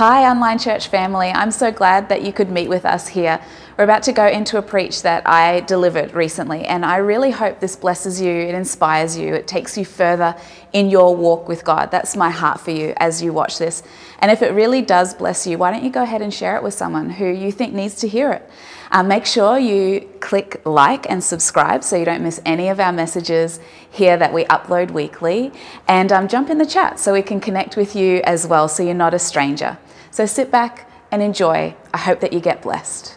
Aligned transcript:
Hi, 0.00 0.30
online 0.30 0.58
church 0.58 0.88
family. 0.88 1.28
I'm 1.28 1.50
so 1.50 1.70
glad 1.70 2.08
that 2.08 2.22
you 2.22 2.32
could 2.32 2.48
meet 2.48 2.70
with 2.70 2.86
us 2.86 3.06
here. 3.06 3.38
We're 3.76 3.84
about 3.84 4.02
to 4.04 4.12
go 4.12 4.26
into 4.26 4.56
a 4.56 4.62
preach 4.62 5.02
that 5.02 5.28
I 5.28 5.60
delivered 5.60 6.14
recently, 6.14 6.64
and 6.64 6.86
I 6.86 6.96
really 6.96 7.30
hope 7.30 7.60
this 7.60 7.76
blesses 7.76 8.18
you, 8.18 8.32
it 8.32 8.54
inspires 8.54 9.18
you, 9.18 9.34
it 9.34 9.46
takes 9.46 9.76
you 9.76 9.84
further 9.84 10.34
in 10.72 10.88
your 10.88 11.14
walk 11.14 11.48
with 11.48 11.66
God. 11.66 11.90
That's 11.90 12.16
my 12.16 12.30
heart 12.30 12.60
for 12.60 12.70
you 12.70 12.94
as 12.96 13.22
you 13.22 13.34
watch 13.34 13.58
this. 13.58 13.82
And 14.20 14.30
if 14.30 14.40
it 14.40 14.54
really 14.54 14.80
does 14.80 15.12
bless 15.12 15.46
you, 15.46 15.58
why 15.58 15.70
don't 15.70 15.84
you 15.84 15.90
go 15.90 16.02
ahead 16.02 16.22
and 16.22 16.32
share 16.32 16.56
it 16.56 16.62
with 16.62 16.72
someone 16.72 17.10
who 17.10 17.26
you 17.26 17.52
think 17.52 17.74
needs 17.74 17.96
to 17.96 18.08
hear 18.08 18.32
it? 18.32 18.50
Uh, 18.90 19.02
make 19.02 19.26
sure 19.26 19.58
you 19.58 20.08
click 20.20 20.62
like 20.64 21.10
and 21.10 21.22
subscribe 21.22 21.84
so 21.84 21.96
you 21.96 22.06
don't 22.06 22.22
miss 22.22 22.40
any 22.46 22.68
of 22.70 22.80
our 22.80 22.90
messages 22.90 23.60
here 23.90 24.16
that 24.16 24.32
we 24.32 24.44
upload 24.46 24.92
weekly. 24.92 25.52
And 25.86 26.10
um, 26.10 26.26
jump 26.26 26.48
in 26.48 26.56
the 26.56 26.64
chat 26.64 26.98
so 26.98 27.12
we 27.12 27.20
can 27.20 27.38
connect 27.38 27.76
with 27.76 27.94
you 27.94 28.22
as 28.24 28.46
well 28.46 28.66
so 28.66 28.82
you're 28.82 28.94
not 28.94 29.12
a 29.12 29.18
stranger. 29.18 29.76
So 30.12 30.26
sit 30.26 30.50
back 30.50 30.90
and 31.12 31.22
enjoy. 31.22 31.74
I 31.94 31.98
hope 31.98 32.20
that 32.20 32.32
you 32.32 32.40
get 32.40 32.62
blessed. 32.62 33.16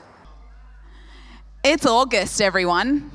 It's 1.63 1.85
August, 1.85 2.39
everyone. 2.39 3.09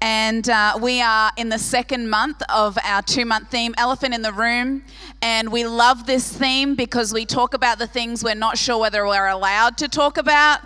And 0.00 0.48
uh, 0.48 0.78
we 0.80 1.00
are 1.02 1.30
in 1.36 1.48
the 1.48 1.58
second 1.58 2.08
month 2.08 2.42
of 2.48 2.78
our 2.82 3.02
two 3.02 3.24
month 3.26 3.50
theme, 3.50 3.74
Elephant 3.76 4.14
in 4.14 4.22
the 4.22 4.32
Room. 4.32 4.82
And 5.20 5.52
we 5.52 5.64
love 5.64 6.06
this 6.06 6.32
theme 6.32 6.74
because 6.74 7.12
we 7.12 7.26
talk 7.26 7.54
about 7.54 7.78
the 7.78 7.86
things 7.86 8.24
we're 8.24 8.34
not 8.34 8.56
sure 8.56 8.78
whether 8.78 9.06
we're 9.06 9.28
allowed 9.28 9.76
to 9.78 9.88
talk 9.88 10.16
about. 10.16 10.60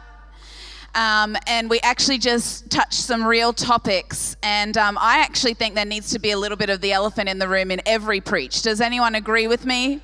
Um, 0.94 1.36
and 1.47 1.69
we 1.69 1.80
actually 1.80 2.16
just 2.16 2.70
touched 2.70 2.94
some 2.94 3.24
real 3.24 3.52
topics. 3.52 4.36
And 4.42 4.78
um, 4.78 4.97
I 5.00 5.19
actually 5.19 5.55
think 5.55 5.74
there 5.74 5.84
needs 5.84 6.10
to 6.12 6.19
be 6.20 6.30
a 6.30 6.38
little 6.38 6.56
bit 6.56 6.70
of 6.70 6.80
the 6.80 6.92
elephant 6.92 7.28
in 7.28 7.38
the 7.38 7.48
room 7.48 7.70
in 7.70 7.83
every 7.84 8.20
preach. 8.20 8.62
Does 8.62 8.80
anyone 8.80 9.16
agree 9.16 9.48
with 9.48 9.66
me? 9.66 10.00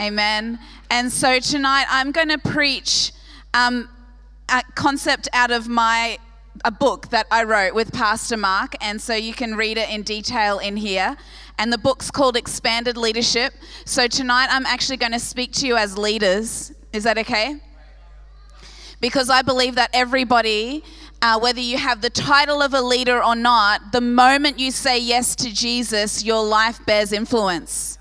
Amen. 0.00 0.58
And 0.92 1.10
so 1.10 1.40
tonight 1.40 1.86
I'm 1.88 2.12
going 2.12 2.28
to 2.28 2.36
preach 2.36 3.12
um, 3.54 3.88
a 4.50 4.62
concept 4.74 5.26
out 5.32 5.50
of 5.50 5.66
my 5.66 6.18
a 6.66 6.70
book 6.70 7.08
that 7.08 7.26
I 7.30 7.44
wrote 7.44 7.74
with 7.74 7.94
Pastor 7.94 8.36
Mark, 8.36 8.74
and 8.82 9.00
so 9.00 9.14
you 9.14 9.32
can 9.32 9.56
read 9.56 9.78
it 9.78 9.88
in 9.88 10.02
detail 10.02 10.58
in 10.58 10.76
here. 10.76 11.16
And 11.58 11.72
the 11.72 11.78
book's 11.78 12.10
called 12.10 12.36
Expanded 12.36 12.98
Leadership. 12.98 13.54
So 13.86 14.06
tonight 14.06 14.48
I'm 14.50 14.66
actually 14.66 14.98
going 14.98 15.12
to 15.12 15.18
speak 15.18 15.52
to 15.52 15.66
you 15.66 15.76
as 15.76 15.96
leaders. 15.96 16.72
Is 16.92 17.04
that 17.04 17.16
okay? 17.16 17.58
because 19.00 19.30
I 19.30 19.42
believe 19.42 19.74
that 19.74 19.90
everybody, 19.92 20.84
uh, 21.22 21.38
whether 21.40 21.60
you 21.60 21.76
have 21.76 22.02
the 22.02 22.10
title 22.10 22.62
of 22.62 22.72
a 22.72 22.80
leader 22.82 23.22
or 23.22 23.34
not, 23.34 23.92
the 23.92 24.00
moment 24.00 24.58
you 24.60 24.70
say 24.70 24.98
yes 24.98 25.34
to 25.36 25.52
Jesus, 25.52 26.22
your 26.22 26.44
life 26.44 26.84
bears 26.86 27.12
influence. 27.12 27.98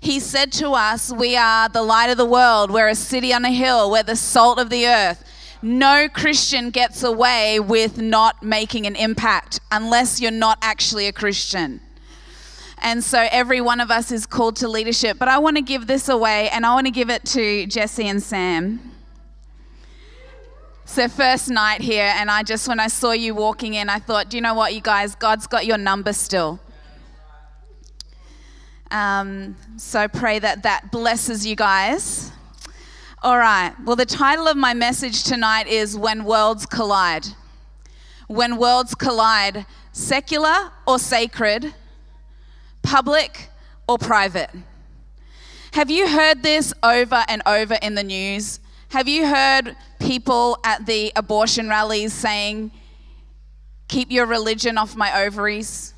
He 0.00 0.20
said 0.20 0.52
to 0.52 0.70
us, 0.70 1.12
We 1.12 1.36
are 1.36 1.68
the 1.68 1.82
light 1.82 2.10
of 2.10 2.16
the 2.16 2.26
world, 2.26 2.70
we're 2.70 2.88
a 2.88 2.94
city 2.94 3.32
on 3.32 3.44
a 3.44 3.50
hill, 3.50 3.90
we're 3.90 4.02
the 4.02 4.16
salt 4.16 4.58
of 4.58 4.70
the 4.70 4.86
earth. 4.86 5.24
No 5.62 6.08
Christian 6.08 6.70
gets 6.70 7.02
away 7.02 7.58
with 7.58 7.98
not 7.98 8.42
making 8.42 8.86
an 8.86 8.94
impact 8.94 9.60
unless 9.70 10.20
you're 10.20 10.30
not 10.30 10.58
actually 10.62 11.06
a 11.06 11.12
Christian. 11.12 11.80
And 12.78 13.02
so 13.02 13.26
every 13.30 13.60
one 13.60 13.80
of 13.80 13.90
us 13.90 14.12
is 14.12 14.26
called 14.26 14.56
to 14.56 14.68
leadership. 14.68 15.18
But 15.18 15.28
I 15.28 15.38
want 15.38 15.56
to 15.56 15.62
give 15.62 15.86
this 15.86 16.08
away 16.08 16.50
and 16.50 16.66
I 16.66 16.74
want 16.74 16.86
to 16.86 16.90
give 16.90 17.10
it 17.10 17.24
to 17.26 17.66
Jesse 17.66 18.06
and 18.06 18.22
Sam. 18.22 18.92
Their 20.94 21.08
first 21.08 21.50
night 21.50 21.82
here, 21.82 22.10
and 22.16 22.30
I 22.30 22.42
just, 22.42 22.68
when 22.68 22.80
I 22.80 22.86
saw 22.86 23.10
you 23.10 23.34
walking 23.34 23.74
in, 23.74 23.90
I 23.90 23.98
thought, 23.98 24.30
do 24.30 24.38
you 24.38 24.40
know 24.40 24.54
what, 24.54 24.72
you 24.72 24.80
guys, 24.80 25.14
God's 25.14 25.46
got 25.46 25.66
your 25.66 25.76
number 25.76 26.14
still. 26.14 26.58
Um, 28.90 29.56
so 29.76 30.08
pray 30.08 30.38
that 30.38 30.62
that 30.62 30.90
blesses 30.92 31.46
you 31.46 31.56
guys. 31.56 32.30
All 33.22 33.38
right, 33.38 33.74
well, 33.84 33.96
the 33.96 34.06
title 34.06 34.46
of 34.46 34.56
my 34.56 34.74
message 34.74 35.24
tonight 35.24 35.66
is 35.66 35.96
When 35.96 36.24
Worlds 36.24 36.66
Collide. 36.66 37.26
When 38.28 38.56
Worlds 38.56 38.94
Collide, 38.94 39.66
secular 39.92 40.70
or 40.86 40.98
sacred, 40.98 41.74
public 42.82 43.48
or 43.88 43.98
private. 43.98 44.50
Have 45.72 45.90
you 45.90 46.08
heard 46.08 46.42
this 46.42 46.72
over 46.82 47.24
and 47.28 47.42
over 47.46 47.74
in 47.82 47.94
the 47.94 48.04
news? 48.04 48.60
Have 48.90 49.08
you 49.08 49.26
heard 49.26 49.76
people 49.98 50.58
at 50.64 50.86
the 50.86 51.12
abortion 51.16 51.68
rallies 51.68 52.12
saying, 52.12 52.70
Keep 53.88 54.10
your 54.10 54.26
religion 54.26 54.78
off 54.78 54.96
my 54.96 55.24
ovaries? 55.24 55.94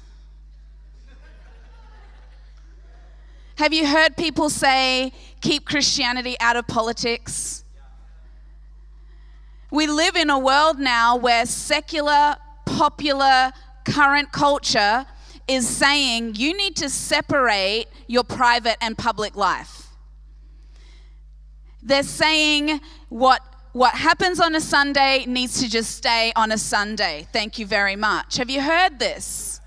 Have 3.58 3.74
you 3.74 3.88
heard 3.88 4.16
people 4.16 4.50
say, 4.50 5.12
Keep 5.40 5.64
Christianity 5.64 6.36
out 6.38 6.54
of 6.54 6.68
politics? 6.68 7.64
We 9.72 9.88
live 9.88 10.14
in 10.14 10.30
a 10.30 10.38
world 10.38 10.78
now 10.78 11.16
where 11.16 11.44
secular, 11.44 12.36
popular, 12.66 13.52
current 13.84 14.30
culture 14.30 15.04
is 15.48 15.68
saying 15.68 16.36
you 16.36 16.56
need 16.56 16.76
to 16.76 16.88
separate 16.88 17.86
your 18.06 18.22
private 18.22 18.76
and 18.80 18.96
public 18.96 19.34
life. 19.34 19.88
They're 21.82 22.04
saying 22.04 22.80
what 23.08 23.42
what 23.72 23.94
happens 23.94 24.38
on 24.38 24.54
a 24.54 24.60
Sunday 24.60 25.24
needs 25.26 25.60
to 25.62 25.68
just 25.68 25.96
stay 25.96 26.32
on 26.36 26.52
a 26.52 26.58
Sunday. 26.58 27.26
Thank 27.32 27.58
you 27.58 27.66
very 27.66 27.96
much. 27.96 28.36
Have 28.36 28.50
you 28.50 28.62
heard 28.62 29.00
this? 29.00 29.57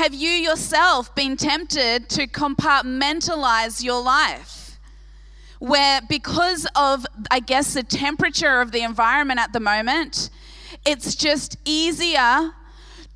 Have 0.00 0.14
you 0.14 0.30
yourself 0.30 1.14
been 1.14 1.36
tempted 1.36 2.08
to 2.08 2.26
compartmentalize 2.26 3.84
your 3.84 4.02
life? 4.02 4.78
Where, 5.58 6.00
because 6.08 6.66
of, 6.74 7.04
I 7.30 7.40
guess, 7.40 7.74
the 7.74 7.82
temperature 7.82 8.62
of 8.62 8.72
the 8.72 8.80
environment 8.80 9.40
at 9.40 9.52
the 9.52 9.60
moment, 9.60 10.30
it's 10.86 11.14
just 11.14 11.58
easier 11.66 12.52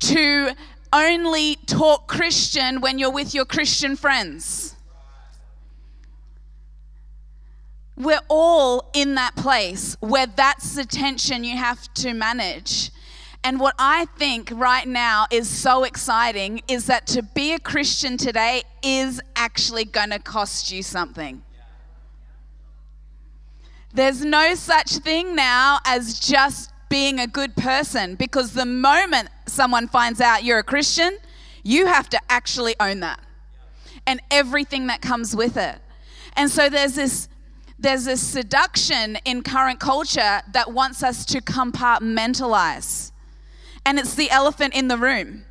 to 0.01 0.51
only 0.93 1.55
talk 1.65 2.07
Christian 2.07 2.81
when 2.81 2.99
you're 2.99 3.09
with 3.09 3.33
your 3.33 3.45
Christian 3.45 3.95
friends. 3.95 4.75
We're 7.97 8.21
all 8.27 8.91
in 8.93 9.15
that 9.15 9.35
place 9.35 9.97
where 10.01 10.27
that's 10.27 10.75
the 10.75 10.85
tension 10.85 11.43
you 11.43 11.57
have 11.57 11.91
to 11.95 12.13
manage. 12.13 12.91
And 13.45 13.59
what 13.59 13.75
I 13.77 14.05
think 14.17 14.49
right 14.51 14.87
now 14.87 15.27
is 15.29 15.47
so 15.47 15.83
exciting 15.83 16.63
is 16.67 16.87
that 16.87 17.05
to 17.05 17.21
be 17.21 17.53
a 17.53 17.59
Christian 17.59 18.17
today 18.17 18.63
is 18.81 19.21
actually 19.35 19.85
going 19.85 20.09
to 20.09 20.17
cost 20.17 20.71
you 20.71 20.81
something. 20.81 21.43
There's 23.93 24.25
no 24.25 24.55
such 24.55 24.93
thing 24.93 25.35
now 25.35 25.77
as 25.85 26.19
just 26.19 26.71
being 26.89 27.19
a 27.19 27.27
good 27.27 27.55
person 27.55 28.15
because 28.15 28.53
the 28.53 28.65
moment 28.65 29.29
someone 29.45 29.89
finds 29.89 30.19
out 30.19 30.43
you're 30.43 30.57
a 30.57 30.63
Christian, 30.63 31.15
you 31.61 31.85
have 31.85 32.09
to 32.09 32.19
actually 32.31 32.73
own 32.79 33.01
that 33.01 33.19
and 34.07 34.21
everything 34.31 34.87
that 34.87 35.03
comes 35.03 35.35
with 35.35 35.55
it. 35.55 35.77
And 36.35 36.49
so 36.49 36.67
there's 36.67 36.95
this 36.95 37.29
there's 37.77 38.07
a 38.07 38.17
seduction 38.17 39.19
in 39.23 39.43
current 39.43 39.79
culture 39.79 40.41
that 40.51 40.71
wants 40.71 41.03
us 41.03 41.25
to 41.25 41.41
compartmentalize. 41.41 43.11
And 43.85 43.99
it's 43.99 44.15
the 44.15 44.29
elephant 44.31 44.73
in 44.73 44.87
the 44.87 44.97
room. 44.97 45.45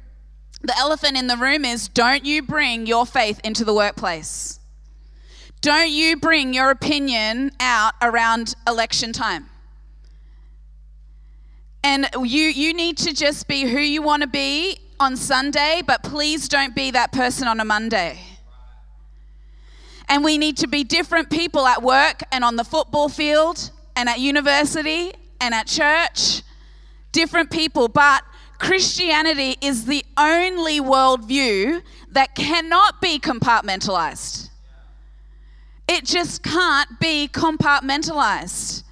The 0.60 0.76
elephant 0.76 1.16
in 1.16 1.26
the 1.26 1.36
room 1.36 1.64
is 1.64 1.88
don't 1.88 2.24
you 2.24 2.42
bring 2.42 2.86
your 2.86 3.06
faith 3.06 3.40
into 3.44 3.64
the 3.64 3.74
workplace. 3.74 4.58
Don't 5.60 5.90
you 5.90 6.16
bring 6.16 6.52
your 6.52 6.70
opinion 6.70 7.52
out 7.60 7.94
around 8.02 8.54
election 8.66 9.12
time. 9.12 9.46
And 11.82 12.08
you, 12.16 12.44
you 12.44 12.72
need 12.72 12.96
to 12.98 13.12
just 13.12 13.46
be 13.46 13.64
who 13.64 13.78
you 13.78 14.02
want 14.02 14.22
to 14.22 14.26
be 14.26 14.78
on 14.98 15.16
Sunday, 15.16 15.82
but 15.86 16.02
please 16.02 16.48
don't 16.48 16.74
be 16.74 16.90
that 16.92 17.12
person 17.12 17.46
on 17.46 17.60
a 17.60 17.64
Monday. 17.64 18.18
And 20.08 20.24
we 20.24 20.38
need 20.38 20.56
to 20.58 20.66
be 20.66 20.84
different 20.84 21.30
people 21.30 21.66
at 21.66 21.82
work 21.82 22.22
and 22.32 22.44
on 22.44 22.56
the 22.56 22.64
football 22.64 23.08
field 23.08 23.70
and 23.96 24.08
at 24.08 24.20
university 24.20 25.12
and 25.40 25.54
at 25.54 25.66
church. 25.66 26.42
Different 27.14 27.50
people. 27.50 27.86
But 27.86 28.24
Christianity 28.58 29.56
is 29.60 29.86
the 29.86 30.04
only 30.18 30.80
worldview 30.80 31.80
that 32.10 32.34
cannot 32.34 33.00
be 33.00 33.20
compartmentalized. 33.20 34.50
It 35.86 36.04
just 36.04 36.42
can't 36.42 36.98
be 36.98 37.28
compartmentalized. 37.32 38.82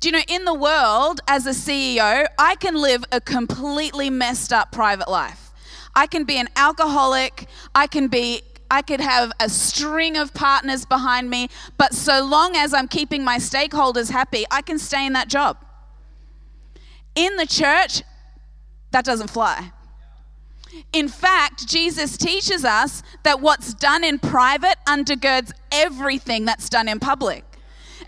Do 0.00 0.08
you 0.08 0.12
know, 0.12 0.24
in 0.28 0.44
the 0.44 0.52
world, 0.52 1.20
as 1.26 1.46
a 1.46 1.50
CEO, 1.50 2.26
I 2.38 2.56
can 2.56 2.74
live 2.74 3.02
a 3.10 3.20
completely 3.20 4.10
messed 4.10 4.52
up 4.52 4.70
private 4.70 5.08
life. 5.08 5.50
I 5.94 6.06
can 6.06 6.24
be 6.24 6.36
an 6.36 6.48
alcoholic, 6.56 7.46
I 7.74 7.86
can 7.86 8.08
be 8.08 8.42
I 8.70 8.82
could 8.82 9.00
have 9.00 9.32
a 9.40 9.48
string 9.48 10.16
of 10.16 10.34
partners 10.34 10.84
behind 10.84 11.30
me, 11.30 11.48
but 11.78 11.94
so 11.94 12.24
long 12.24 12.56
as 12.56 12.74
I'm 12.74 12.88
keeping 12.88 13.22
my 13.24 13.38
stakeholders 13.38 14.10
happy, 14.10 14.44
I 14.50 14.60
can 14.60 14.78
stay 14.78 15.06
in 15.06 15.14
that 15.14 15.28
job. 15.28 15.63
In 17.14 17.36
the 17.36 17.46
church, 17.46 18.02
that 18.90 19.04
doesn't 19.04 19.30
fly. 19.30 19.72
In 20.92 21.08
fact, 21.08 21.68
Jesus 21.68 22.16
teaches 22.16 22.64
us 22.64 23.02
that 23.22 23.40
what's 23.40 23.74
done 23.74 24.02
in 24.02 24.18
private 24.18 24.76
undergirds 24.86 25.52
everything 25.70 26.44
that's 26.44 26.68
done 26.68 26.88
in 26.88 26.98
public. 26.98 27.44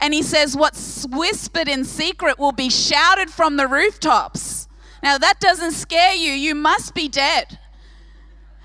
And 0.01 0.13
he 0.13 0.23
says, 0.23 0.57
What's 0.57 1.07
whispered 1.07 1.69
in 1.69 1.85
secret 1.85 2.39
will 2.39 2.53
be 2.53 2.69
shouted 2.69 3.31
from 3.31 3.57
the 3.57 3.67
rooftops. 3.67 4.69
Now, 5.03 5.19
that 5.19 5.41
doesn't 5.41 5.73
scare 5.73 6.15
you. 6.15 6.33
You 6.33 6.55
must 6.55 6.95
be 6.95 7.09
dead. 7.09 7.59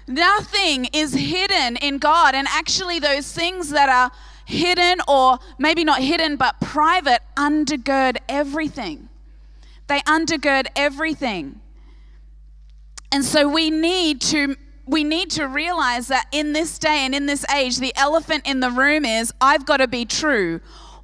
Nothing 0.08 0.86
is 0.94 1.14
hidden 1.14 1.78
in 1.78 2.00
God. 2.00 2.36
And 2.36 2.48
actually, 2.50 3.00
those 3.00 3.32
things 3.32 3.70
that 3.70 3.90
are 3.90 4.12
hidden, 4.46 5.00
or 5.08 5.40
maybe 5.58 5.84
not 5.84 6.02
hidden, 6.02 6.36
but 6.36 6.60
private, 6.60 7.22
undergird 7.38 8.18
everything. 8.28 9.10
They 9.92 10.00
undergird 10.04 10.68
everything. 10.74 11.60
And 13.12 13.26
so 13.26 13.46
we 13.46 13.70
need 13.70 14.22
to 14.22 14.56
we 14.88 15.04
need 15.04 15.32
to 15.32 15.50
realize 15.50 16.08
that 16.08 16.28
in 16.32 16.54
this 16.54 16.80
day 16.80 17.00
and 17.00 17.14
in 17.14 17.26
this 17.26 17.44
age, 17.54 17.78
the 17.78 17.94
elephant 17.98 18.48
in 18.48 18.62
the 18.62 18.72
room 18.72 19.04
is 19.04 19.34
I've 19.42 19.66
got 19.66 19.78
to 19.78 19.90
be 19.90 20.06
true 20.06 20.62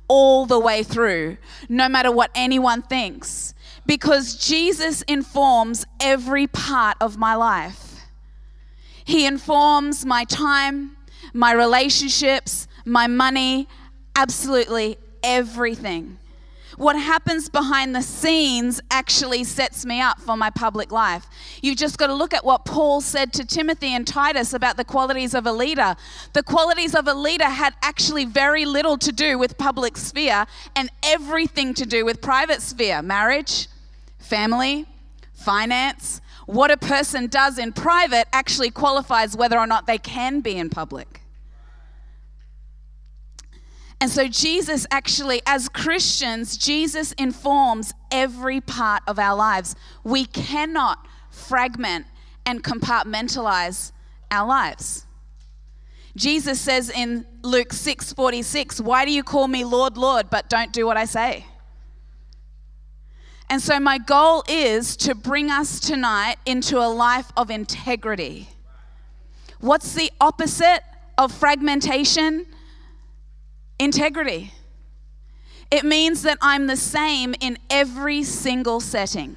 all 0.08 0.46
the 0.46 0.58
way 0.58 0.84
through, 0.84 1.36
no 1.68 1.90
matter 1.90 2.14
what 2.14 2.32
anyone 2.34 2.82
thinks, 2.82 3.54
because 3.86 4.38
Jesus 4.38 5.02
informs 5.02 5.86
every 6.00 6.48
part 6.48 6.96
of 7.02 7.18
my 7.18 7.36
life. 7.36 8.04
He 9.04 9.26
informs 9.26 10.06
my 10.06 10.24
time, 10.24 10.96
my 11.34 11.52
relationships, 11.52 12.70
my 12.86 13.08
money, 13.08 13.68
absolutely 14.16 14.98
everything 15.24 16.20
what 16.78 16.96
happens 16.96 17.50
behind 17.50 17.96
the 17.96 18.02
scenes 18.02 18.80
actually 18.92 19.44
sets 19.44 19.86
me 19.86 20.00
up 20.00 20.20
for 20.22 20.38
my 20.38 20.52
public 20.52 20.92
life. 20.92 21.26
You've 21.62 21.78
just 21.78 21.98
got 21.98 22.08
to 22.08 22.14
look 22.14 22.34
at 22.34 22.46
what 22.46 22.66
Paul 22.66 23.02
said 23.02 23.34
to 23.34 23.46
Timothy 23.46 23.88
and 23.88 24.06
Titus 24.06 24.54
about 24.54 24.78
the 24.78 24.86
qualities 24.86 25.34
of 25.34 25.48
a 25.48 25.52
leader. 25.52 25.96
The 26.34 26.44
qualities 26.44 26.94
of 26.94 27.08
a 27.08 27.16
leader 27.16 27.46
had 27.46 27.74
actually 27.82 28.26
very 28.26 28.66
little 28.66 28.98
to 29.00 29.12
do 29.12 29.40
with 29.40 29.58
public 29.58 29.98
sphere 29.98 30.46
and 30.76 30.90
everything 31.02 31.74
to 31.74 31.86
do 31.86 32.06
with 32.06 32.22
private 32.22 32.62
sphere 32.62 33.02
marriage, 33.02 33.68
family, 34.20 34.86
finance. 35.34 36.22
What 36.46 36.70
a 36.70 36.78
person 36.78 37.28
does 37.28 37.58
in 37.58 37.74
private 37.74 38.28
actually 38.32 38.70
qualifies 38.70 39.36
whether 39.36 39.58
or 39.58 39.68
not 39.68 39.88
they 39.88 39.98
can 39.98 40.42
be 40.42 40.58
in 40.58 40.70
public. 40.70 41.22
And 44.00 44.12
so, 44.12 44.28
Jesus 44.28 44.86
actually, 44.92 45.42
as 45.46 45.70
Christians, 45.70 46.56
Jesus 46.56 47.14
informs 47.14 47.94
every 48.12 48.62
part 48.62 49.02
of 49.08 49.18
our 49.18 49.36
lives. 49.36 49.76
We 50.04 50.26
cannot 50.26 51.08
fragment 51.32 52.06
and 52.46 52.64
compartmentalize 52.64 53.92
our 54.30 54.48
lives. 54.48 55.06
Jesus 56.16 56.60
says 56.60 56.90
in 56.90 57.26
Luke 57.44 57.74
6 57.74 58.14
46, 58.14 58.82
Why 58.82 59.06
do 59.06 59.12
you 59.12 59.24
call 59.24 59.48
me 59.48 59.64
Lord, 59.64 59.98
Lord, 59.98 60.30
but 60.30 60.48
don't 60.50 60.72
do 60.72 60.86
what 60.86 60.98
I 60.98 61.06
say? 61.06 61.46
And 63.50 63.62
so, 63.62 63.80
my 63.80 63.98
goal 63.98 64.44
is 64.48 64.96
to 64.98 65.16
bring 65.16 65.50
us 65.50 65.80
tonight 65.80 66.38
into 66.46 66.78
a 66.80 66.90
life 66.90 67.32
of 67.36 67.50
integrity. 67.50 68.50
What's 69.60 69.94
the 69.94 70.12
opposite 70.22 70.82
of 71.18 71.32
fragmentation? 71.32 72.46
Integrity. 73.80 74.52
It 75.70 75.84
means 75.84 76.24
that 76.24 76.38
I'm 76.42 76.68
the 76.68 76.78
same 76.78 77.36
in 77.40 77.58
every 77.70 78.24
single 78.24 78.80
setting, 78.80 79.36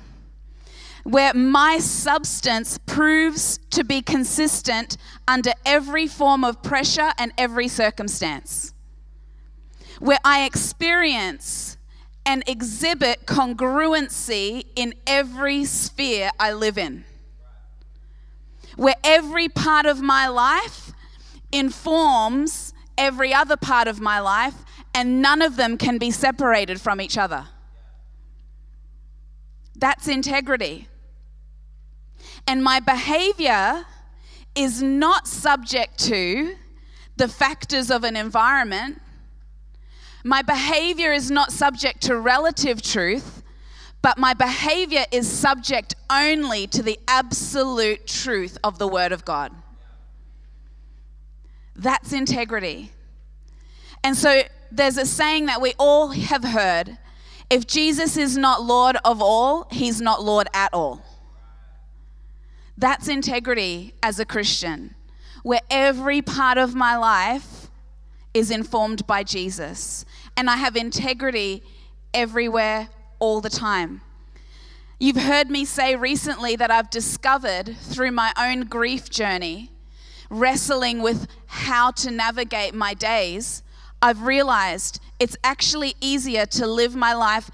where 1.03 1.35
my 1.35 1.79
substance 1.79 2.79
proves 2.79 3.59
to 3.71 3.85
be 3.85 4.01
consistent 4.01 4.97
under 5.27 5.53
every 5.67 6.07
form 6.07 6.45
of 6.45 6.63
pressure 6.63 7.11
and 7.19 7.33
every 7.37 7.69
circumstance, 7.69 8.73
where 9.99 10.21
I 10.25 10.45
experience 10.45 11.77
and 12.25 12.45
exhibit 12.47 13.27
congruency 13.27 14.67
in 14.77 14.95
every 15.07 15.65
sphere 15.65 16.31
I 16.39 16.53
live 16.53 16.79
in, 16.79 17.05
where 18.77 18.95
every 19.03 19.49
part 19.49 19.85
of 19.85 20.01
my 20.01 20.29
life 20.29 20.93
informs 21.51 22.73
every 23.01 23.33
other 23.35 23.57
part 23.57 23.89
of 23.89 23.99
my 23.99 24.21
life, 24.21 24.55
and 24.95 25.23
none 25.23 25.41
of 25.41 25.57
them 25.57 25.79
can 25.79 25.99
be 25.99 26.11
separated 26.11 26.81
from 26.81 27.01
each 27.01 27.17
other. 27.17 27.47
That's 29.75 30.07
integrity. 30.07 30.87
And 32.47 32.63
my 32.63 32.79
behavior 32.81 33.87
is 34.55 34.83
not 34.83 35.27
subject 35.27 35.99
to 36.01 36.55
the 37.17 37.29
factors 37.29 37.91
of 37.91 38.05
an 38.05 38.17
environment. 38.17 39.01
My 40.23 40.43
behavior 40.43 41.13
is 41.13 41.31
not 41.31 41.53
subject 41.53 42.03
to 42.03 42.17
relative 42.19 42.83
truth, 42.83 43.43
but 44.03 44.19
my 44.19 44.35
behavior 44.35 45.07
is 45.11 45.27
subject 45.31 45.95
only 46.11 46.67
to 46.67 46.83
the 46.83 46.99
absolute 47.09 48.07
truth 48.07 48.59
of 48.63 48.79
the 48.79 48.89
Word 48.89 49.13
of 49.13 49.25
God. 49.25 49.53
That's 51.81 52.13
integrity. 52.13 52.93
And 54.05 54.15
so 54.15 54.43
there's 54.71 54.99
a 54.99 55.07
saying 55.07 55.47
that 55.47 55.63
we 55.63 55.73
all 55.79 56.09
have 56.09 56.45
heard 56.45 56.99
if 57.49 57.67
Jesus 57.67 58.19
is 58.19 58.37
not 58.37 58.63
Lord 58.63 58.99
of 59.03 59.23
all, 59.23 59.67
he's 59.73 59.99
not 59.99 60.23
Lord 60.23 60.47
at 60.53 60.75
all. 60.75 61.03
That's 62.77 63.09
integrity 63.09 63.95
as 64.03 64.21
a 64.21 64.27
Christian, 64.27 64.95
where 65.43 65.61
every 65.71 66.21
part 66.21 66.59
of 66.59 66.75
my 66.75 66.97
life 66.99 67.71
is 68.35 68.51
informed 68.51 69.07
by 69.07 69.23
Jesus. 69.23 70.05
And 70.37 70.51
I 70.51 70.57
have 70.57 70.77
integrity 70.77 71.63
everywhere, 72.13 72.91
all 73.19 73.41
the 73.41 73.51
time. 73.51 74.03
You've 74.99 75.17
heard 75.17 75.51
me 75.51 75.65
say 75.65 75.97
recently 75.97 76.57
that 76.57 76.71
I've 76.71 76.91
discovered 76.91 77.75
through 77.81 78.13
my 78.13 78.35
own 78.39 78.67
grief 78.67 79.09
journey 79.09 79.71
wrestling 80.31 81.03
with 81.03 81.27
how 81.47 81.91
to 81.91 82.11
navigate 82.11 82.75
my 82.75 82.95
days, 82.95 83.63
I've 84.01 84.23
realized 84.23 85.01
it's 85.19 85.37
actually 85.45 85.95
easier 86.01 86.47
to 86.47 86.67
live 86.67 86.97
my 86.97 87.13
life 87.13 87.51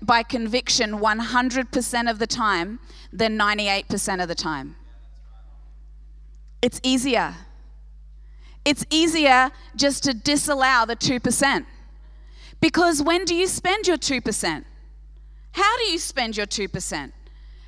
by 0.00 0.22
conviction 0.22 1.00
100% 1.00 2.10
of 2.10 2.18
the 2.18 2.26
time 2.26 2.78
than 3.12 3.36
98% 3.36 4.22
of 4.22 4.28
the 4.28 4.34
time. 4.34 4.76
It's 6.62 6.80
easier. 6.82 7.34
It's 8.64 8.84
easier 8.90 9.50
just 9.74 10.04
to 10.04 10.14
disallow 10.14 10.86
the 10.86 10.96
2%. 10.96 11.64
Because 12.60 13.02
when 13.02 13.24
do 13.24 13.34
you 13.34 13.46
spend 13.46 13.86
your 13.86 13.96
2%? 13.96 14.64
How 15.52 15.76
do 15.78 15.84
you 15.84 15.98
spend 15.98 16.36
your 16.36 16.46
2%? 16.46 17.12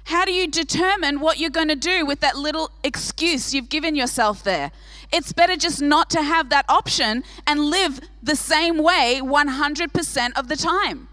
How 0.04 0.24
do 0.24 0.32
you 0.32 0.48
determine 0.48 1.20
what 1.20 1.38
you're 1.38 1.50
going 1.50 1.68
to 1.68 1.76
do 1.76 2.04
with 2.04 2.20
that 2.20 2.36
little 2.36 2.70
excuse 2.82 3.54
you've 3.54 3.68
given 3.68 3.94
yourself 3.94 4.42
there? 4.42 4.72
It's 5.12 5.32
better 5.32 5.56
just 5.56 5.80
not 5.80 6.10
to 6.10 6.22
have 6.22 6.50
that 6.50 6.64
option 6.68 7.24
and 7.46 7.60
live 7.60 8.00
the 8.22 8.36
same 8.36 8.78
way 8.78 9.20
100% 9.22 10.38
of 10.38 10.48
the 10.48 10.56
time. 10.56 11.08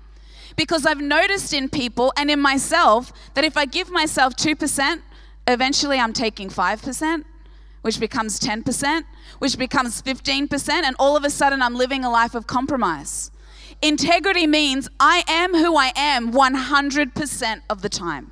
Because 0.55 0.85
I've 0.85 1.01
noticed 1.01 1.53
in 1.53 1.69
people 1.69 2.11
and 2.17 2.31
in 2.31 2.39
myself 2.39 3.11
that 3.35 3.43
if 3.43 3.57
I 3.57 3.65
give 3.65 3.91
myself 3.91 4.35
2%, 4.35 5.01
eventually 5.47 5.99
I'm 5.99 6.13
taking 6.13 6.49
5%, 6.49 7.23
which 7.81 7.99
becomes 7.99 8.39
10%, 8.39 9.03
which 9.39 9.57
becomes 9.57 10.01
15%, 10.01 10.69
and 10.69 10.95
all 10.99 11.15
of 11.15 11.23
a 11.23 11.29
sudden 11.29 11.61
I'm 11.61 11.75
living 11.75 12.03
a 12.03 12.09
life 12.09 12.33
of 12.33 12.47
compromise. 12.47 13.31
Integrity 13.81 14.47
means 14.47 14.89
I 14.99 15.23
am 15.27 15.53
who 15.53 15.77
I 15.77 15.91
am 15.95 16.33
100% 16.33 17.61
of 17.69 17.81
the 17.83 17.89
time. 17.89 18.31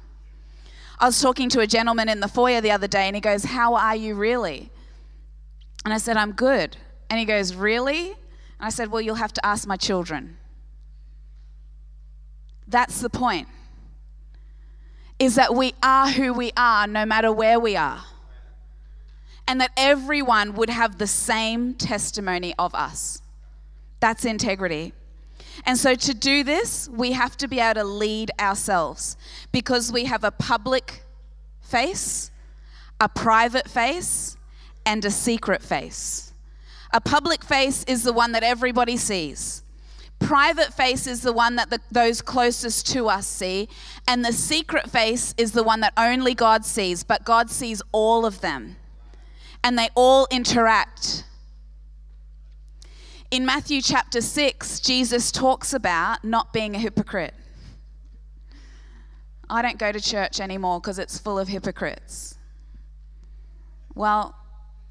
I 0.97 1.05
was 1.05 1.21
talking 1.21 1.49
to 1.49 1.59
a 1.59 1.67
gentleman 1.67 2.07
in 2.09 2.19
the 2.19 2.27
foyer 2.27 2.61
the 2.61 2.71
other 2.71 2.87
day 2.87 3.07
and 3.07 3.15
he 3.15 3.21
goes, 3.21 3.43
How 3.43 3.75
are 3.75 3.95
you 3.95 4.15
really? 4.15 4.69
And 5.83 5.93
I 5.93 5.97
said, 5.97 6.17
I'm 6.17 6.31
good. 6.31 6.77
And 7.09 7.19
he 7.19 7.25
goes, 7.25 7.53
Really? 7.53 8.07
And 8.07 8.15
I 8.61 8.69
said, 8.69 8.91
Well, 8.91 9.01
you'll 9.01 9.15
have 9.15 9.33
to 9.33 9.45
ask 9.45 9.67
my 9.67 9.77
children. 9.77 10.37
That's 12.67 13.01
the 13.01 13.09
point. 13.09 13.47
Is 15.19 15.35
that 15.35 15.53
we 15.53 15.73
are 15.83 16.09
who 16.09 16.33
we 16.33 16.51
are 16.57 16.87
no 16.87 17.05
matter 17.05 17.31
where 17.31 17.59
we 17.59 17.75
are. 17.75 18.03
And 19.47 19.61
that 19.61 19.71
everyone 19.77 20.55
would 20.55 20.69
have 20.69 20.97
the 20.97 21.07
same 21.07 21.75
testimony 21.75 22.55
of 22.57 22.73
us. 22.73 23.21
That's 23.99 24.25
integrity. 24.25 24.93
And 25.65 25.77
so, 25.77 25.95
to 25.95 26.13
do 26.13 26.43
this, 26.43 26.89
we 26.89 27.13
have 27.13 27.37
to 27.37 27.47
be 27.47 27.59
able 27.59 27.81
to 27.81 27.83
lead 27.83 28.31
ourselves 28.39 29.17
because 29.51 29.91
we 29.91 30.05
have 30.05 30.23
a 30.23 30.31
public 30.31 31.03
face, 31.61 32.31
a 32.99 33.07
private 33.07 33.69
face, 33.69 34.37
and 34.85 35.03
a 35.05 35.11
secret 35.11 35.61
face. 35.61 36.33
A 36.93 37.01
public 37.01 37.43
face 37.43 37.83
is 37.85 38.03
the 38.03 38.13
one 38.13 38.31
that 38.33 38.43
everybody 38.43 38.97
sees. 38.97 39.63
Private 40.19 40.73
face 40.73 41.07
is 41.07 41.21
the 41.21 41.33
one 41.33 41.55
that 41.57 41.69
the, 41.69 41.79
those 41.91 42.21
closest 42.21 42.87
to 42.93 43.07
us 43.07 43.27
see, 43.27 43.67
and 44.07 44.23
the 44.23 44.31
secret 44.31 44.89
face 44.89 45.33
is 45.37 45.51
the 45.51 45.63
one 45.63 45.81
that 45.81 45.93
only 45.97 46.33
God 46.33 46.65
sees, 46.65 47.03
but 47.03 47.25
God 47.25 47.49
sees 47.49 47.81
all 47.91 48.25
of 48.25 48.41
them. 48.41 48.77
And 49.63 49.77
they 49.77 49.89
all 49.95 50.27
interact 50.31 51.25
In 53.35 53.45
Matthew 53.45 53.81
chapter 53.81 54.21
6, 54.21 54.79
Jesus 54.79 55.29
talks 55.29 55.73
about 55.73 56.23
not 56.23 56.53
being 56.53 56.73
a 56.73 56.79
hypocrite. 56.79 57.33
I 59.49 59.61
don't 59.61 59.77
go 59.77 59.91
to 59.91 59.99
church 59.99 60.39
anymore 60.39 60.79
because 60.79 60.99
it's 60.99 61.19
full 61.19 61.37
of 61.37 61.49
hypocrites. 61.49 62.37
Well, 63.93 64.33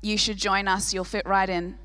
you 0.03 0.19
should 0.19 0.37
join 0.37 0.69
us, 0.69 0.93
you'll 0.93 1.05
fit 1.05 1.25
right 1.25 1.49
in. 1.49 1.79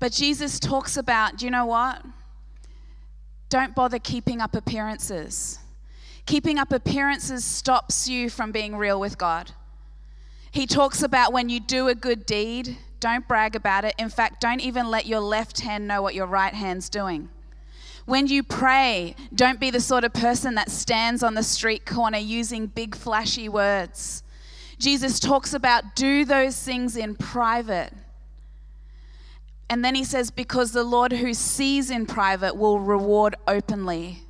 But 0.00 0.10
Jesus 0.10 0.58
talks 0.58 0.96
about, 0.96 1.36
do 1.38 1.44
you 1.44 1.52
know 1.52 1.66
what? 1.66 2.04
Don't 3.48 3.76
bother 3.76 4.00
keeping 4.00 4.40
up 4.40 4.56
appearances. 4.56 5.60
Keeping 6.26 6.58
up 6.58 6.72
appearances 6.72 7.44
stops 7.44 8.08
you 8.08 8.28
from 8.28 8.50
being 8.50 8.76
real 8.76 8.98
with 8.98 9.18
God. 9.18 9.52
He 10.50 10.66
talks 10.66 11.02
about 11.02 11.32
when 11.32 11.48
you 11.48 11.60
do 11.60 11.88
a 11.88 11.94
good 11.94 12.26
deed, 12.26 12.76
don't 12.98 13.26
brag 13.26 13.54
about 13.54 13.84
it. 13.84 13.94
In 13.98 14.08
fact, 14.08 14.40
don't 14.40 14.60
even 14.60 14.90
let 14.90 15.06
your 15.06 15.20
left 15.20 15.60
hand 15.60 15.86
know 15.86 16.02
what 16.02 16.14
your 16.14 16.26
right 16.26 16.52
hand's 16.52 16.88
doing. 16.88 17.28
When 18.04 18.26
you 18.26 18.42
pray, 18.42 19.14
don't 19.34 19.60
be 19.60 19.70
the 19.70 19.80
sort 19.80 20.04
of 20.04 20.12
person 20.12 20.56
that 20.56 20.70
stands 20.70 21.22
on 21.22 21.34
the 21.34 21.42
street 21.42 21.86
corner 21.86 22.18
using 22.18 22.66
big 22.66 22.96
flashy 22.96 23.48
words. 23.48 24.22
Jesus 24.78 25.20
talks 25.20 25.54
about 25.54 25.94
do 25.94 26.24
those 26.24 26.60
things 26.60 26.96
in 26.96 27.14
private. 27.14 27.92
And 29.68 29.84
then 29.84 29.94
he 29.94 30.02
says, 30.02 30.30
because 30.30 30.72
the 30.72 30.82
Lord 30.82 31.12
who 31.12 31.32
sees 31.32 31.90
in 31.90 32.06
private 32.06 32.56
will 32.56 32.80
reward 32.80 33.36
openly 33.46 34.22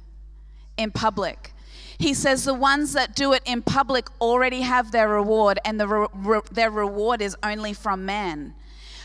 in 0.77 0.91
public. 0.91 1.55
He 2.01 2.15
says 2.15 2.45
the 2.45 2.55
ones 2.55 2.95
that 2.95 3.15
do 3.15 3.35
it 3.35 3.43
in 3.45 3.61
public 3.61 4.09
already 4.23 4.63
have 4.63 4.91
their 4.91 5.07
reward, 5.07 5.59
and 5.67 5.79
the 5.79 5.87
re- 5.87 6.07
re- 6.15 6.41
their 6.51 6.71
reward 6.71 7.21
is 7.21 7.37
only 7.43 7.75
from 7.75 8.07
man. 8.07 8.55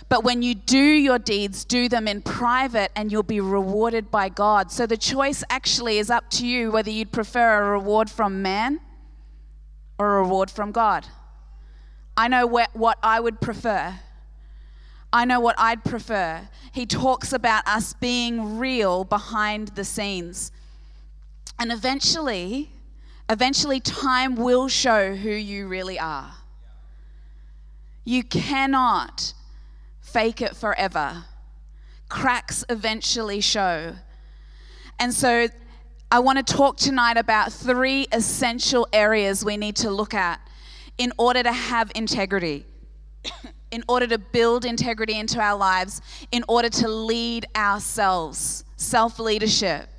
But 0.08 0.24
when 0.24 0.42
you 0.42 0.56
do 0.56 0.80
your 0.80 1.20
deeds, 1.20 1.66
do 1.66 1.90
them 1.90 2.08
in 2.08 2.22
private, 2.22 2.94
and 2.96 3.12
you'll 3.12 3.24
be 3.24 3.42
rewarded 3.42 4.10
by 4.10 4.30
God. 4.30 4.72
So 4.72 4.86
the 4.86 4.96
choice 4.96 5.44
actually 5.50 5.98
is 5.98 6.10
up 6.10 6.30
to 6.32 6.48
you 6.48 6.72
whether 6.72 6.90
you'd 6.90 7.12
prefer 7.12 7.66
a 7.66 7.72
reward 7.72 8.10
from 8.10 8.42
man 8.42 8.80
or 10.00 10.16
a 10.16 10.22
reward 10.22 10.50
from 10.50 10.72
God. 10.72 11.06
I 12.16 12.30
know 12.30 12.48
what, 12.48 12.74
what 12.74 12.98
I 13.04 13.20
would 13.20 13.42
prefer. 13.42 14.00
I 15.12 15.26
know 15.26 15.42
what 15.42 15.56
I'd 15.58 15.84
prefer. 15.84 16.48
He 16.72 16.86
talks 16.86 17.34
about 17.34 17.68
us 17.68 17.92
being 17.92 18.58
real 18.58 19.04
behind 19.04 19.70
the 19.76 19.84
scenes. 19.84 20.54
And 21.60 21.74
eventually, 21.74 22.72
Eventually, 23.30 23.80
time 23.80 24.36
will 24.36 24.68
show 24.68 25.16
who 25.16 25.32
you 25.32 25.68
really 25.68 25.98
are. 25.98 26.32
You 28.04 28.24
cannot 28.24 29.34
fake 30.02 30.42
it 30.42 30.56
forever. 30.56 31.26
Cracks 32.08 32.64
eventually 32.70 33.42
show. 33.42 33.96
And 35.00 35.12
so, 35.12 35.48
I 36.12 36.20
want 36.20 36.46
to 36.46 36.54
talk 36.54 36.78
tonight 36.78 37.18
about 37.18 37.52
three 37.52 38.08
essential 38.12 38.88
areas 38.94 39.44
we 39.44 39.58
need 39.58 39.76
to 39.78 39.90
look 39.90 40.14
at 40.14 40.40
in 41.00 41.12
order 41.18 41.42
to 41.42 41.52
have 41.52 41.92
integrity, 41.96 42.66
in 43.72 43.84
order 43.90 44.06
to 44.08 44.20
build 44.20 44.66
integrity 44.66 45.18
into 45.18 45.40
our 45.40 45.58
lives, 45.58 46.02
in 46.32 46.44
order 46.48 46.70
to 46.70 46.88
lead 46.88 47.48
ourselves, 47.56 48.64
self 48.78 49.18
leadership. 49.18 49.90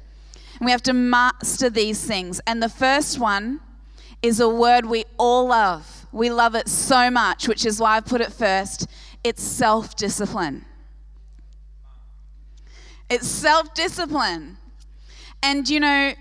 And 0.59 0.67
we 0.67 0.71
have 0.71 0.83
to 0.83 0.93
master 0.93 1.71
these 1.71 2.05
things. 2.05 2.41
And 2.47 2.63
the 2.63 2.69
first 2.69 3.19
one 3.19 3.61
is 4.23 4.41
a 4.41 4.49
word 4.49 4.87
we 4.87 5.05
all 5.19 5.49
love. 5.49 6.07
We 6.13 6.31
love 6.31 6.55
it 6.55 6.69
so 6.69 7.11
much, 7.11 7.47
which 7.49 7.67
is 7.67 7.81
why 7.81 7.97
I 7.97 8.01
put 8.01 8.21
it 8.21 8.33
first. 8.33 8.87
It's 9.23 9.43
self 9.43 9.97
discipline. 9.97 10.65
It's 13.11 13.29
self 13.29 13.75
discipline. 13.75 14.57
And 15.43 15.69
you 15.69 15.81
know, 15.81 16.13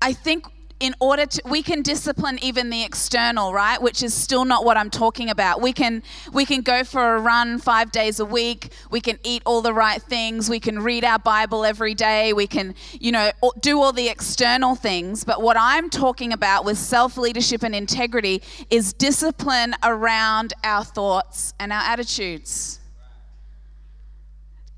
I 0.00 0.12
think 0.12 0.46
in 0.80 0.94
order 1.00 1.26
to 1.26 1.42
we 1.44 1.62
can 1.62 1.82
discipline 1.82 2.38
even 2.42 2.70
the 2.70 2.84
external 2.84 3.52
right? 3.52 3.80
Which 3.80 4.02
is 4.02 4.14
still 4.14 4.44
not 4.44 4.64
what 4.64 4.76
i'm 4.76 4.90
talking 4.90 5.30
about. 5.30 5.60
We 5.60 5.72
can 5.72 6.02
we 6.32 6.44
can 6.44 6.62
go 6.62 6.84
for 6.84 7.16
a 7.16 7.20
run 7.20 7.58
5 7.58 7.92
days 7.92 8.20
a 8.20 8.24
week. 8.24 8.70
We 8.90 9.00
can 9.00 9.18
eat 9.24 9.42
all 9.44 9.62
the 9.62 9.74
right 9.74 10.00
things. 10.00 10.48
We 10.48 10.60
can 10.60 10.80
read 10.80 11.04
our 11.04 11.18
bible 11.18 11.64
every 11.64 11.94
day. 11.94 12.32
We 12.32 12.46
can 12.46 12.74
you 12.92 13.12
know 13.12 13.32
do 13.60 13.80
all 13.80 13.92
the 13.92 14.08
external 14.08 14.74
things. 14.74 15.24
But 15.24 15.42
what 15.42 15.56
i'm 15.58 15.90
talking 15.90 16.32
about 16.32 16.64
with 16.64 16.78
self 16.78 17.16
leadership 17.16 17.62
and 17.62 17.74
integrity 17.74 18.42
is 18.70 18.92
discipline 18.92 19.74
around 19.82 20.52
our 20.62 20.84
thoughts 20.84 21.54
and 21.58 21.72
our 21.72 21.82
attitudes. 21.82 22.80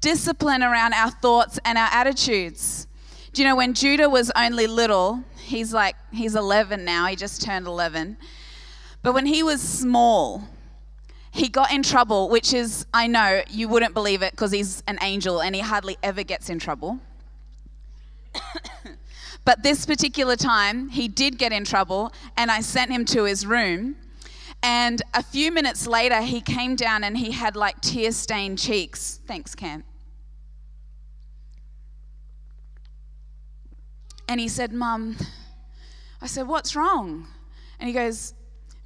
Discipline 0.01 0.63
around 0.63 0.95
our 0.95 1.11
thoughts 1.11 1.59
and 1.65 1.77
our 1.77 1.91
attitudes. 1.93 2.87
Do 3.33 3.43
you 3.43 3.49
know 3.49 3.55
when 3.55 3.75
Judah 3.75 4.09
was 4.09 4.33
only 4.35 4.67
little, 4.67 5.23
he's 5.51 5.75
like, 5.75 5.97
he's 6.13 6.35
11 6.35 6.85
now, 6.85 7.07
he 7.07 7.17
just 7.17 7.43
turned 7.43 7.67
11. 7.67 8.17
But 9.03 9.13
when 9.13 9.27
he 9.27 9.43
was 9.43 9.61
small, 9.61 10.45
he 11.31 11.49
got 11.49 11.73
in 11.73 11.83
trouble, 11.83 12.29
which 12.29 12.53
is, 12.53 12.87
I 12.95 13.07
know, 13.07 13.43
you 13.51 13.69
wouldn't 13.69 13.95
believe 13.95 14.23
it 14.23 14.33
because 14.33 14.53
he's 14.53 14.83
an 14.87 14.99
angel 15.03 15.43
and 15.43 15.55
he 15.55 15.61
hardly 15.61 15.97
ever 16.03 16.23
gets 16.23 16.49
in 16.49 16.59
trouble. 16.59 16.99
but 19.45 19.63
this 19.63 19.87
particular 19.87 20.37
time, 20.37 20.89
he 20.89 21.09
did 21.09 21.39
get 21.39 21.53
in 21.53 21.65
trouble, 21.65 22.13
and 22.37 22.51
I 22.51 22.61
sent 22.61 22.91
him 22.91 23.05
to 23.07 23.25
his 23.25 23.47
room. 23.47 23.97
And 24.63 25.03
a 25.15 25.23
few 25.23 25.51
minutes 25.51 25.87
later, 25.87 26.21
he 26.21 26.41
came 26.41 26.77
down 26.77 27.03
and 27.03 27.17
he 27.17 27.33
had 27.33 27.57
like 27.57 27.81
tear 27.81 28.13
stained 28.13 28.59
cheeks. 28.59 29.21
Thanks, 29.27 29.55
Cam. 29.55 29.85
And 34.31 34.39
he 34.39 34.47
said, 34.47 34.73
Mum, 34.73 35.17
I 36.23 36.29
said, 36.29 36.47
What's 36.47 36.77
wrong? 36.77 37.27
And 37.81 37.89
he 37.89 37.93
goes, 37.93 38.33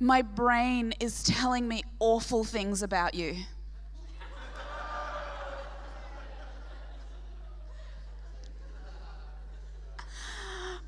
My 0.00 0.22
brain 0.22 0.94
is 1.00 1.22
telling 1.22 1.68
me 1.68 1.82
awful 2.00 2.44
things 2.44 2.82
about 2.82 3.12
you. 3.12 3.36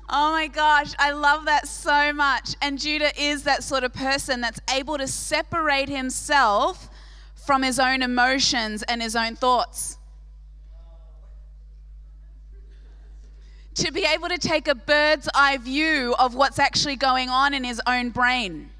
Oh 0.09 0.31
my 0.31 0.47
gosh, 0.47 0.93
I 0.97 1.11
love 1.11 1.45
that 1.45 1.67
so 1.67 2.11
much. 2.11 2.55
And 2.59 2.79
Judah 2.79 3.11
is 3.21 3.43
that 3.43 3.63
sort 3.63 3.83
of 3.83 3.93
person 3.93 4.41
that's 4.41 4.59
able 4.73 4.97
to 4.97 5.05
separate 5.05 5.87
himself 5.87 6.89
from 7.35 7.61
his 7.61 7.77
own 7.77 8.01
emotions 8.01 8.81
and 8.81 9.03
his 9.03 9.15
own 9.15 9.35
thoughts. 9.35 9.96
To 13.77 13.91
be 13.91 14.05
able 14.05 14.27
to 14.27 14.37
take 14.37 14.67
a 14.67 14.75
bird's 14.75 15.29
eye 15.35 15.57
view 15.57 16.15
of 16.17 16.33
what's 16.33 16.57
actually 16.57 16.95
going 16.95 17.29
on 17.29 17.53
in 17.53 17.63
his 17.63 17.79
own 17.85 18.09
brain. 18.09 18.71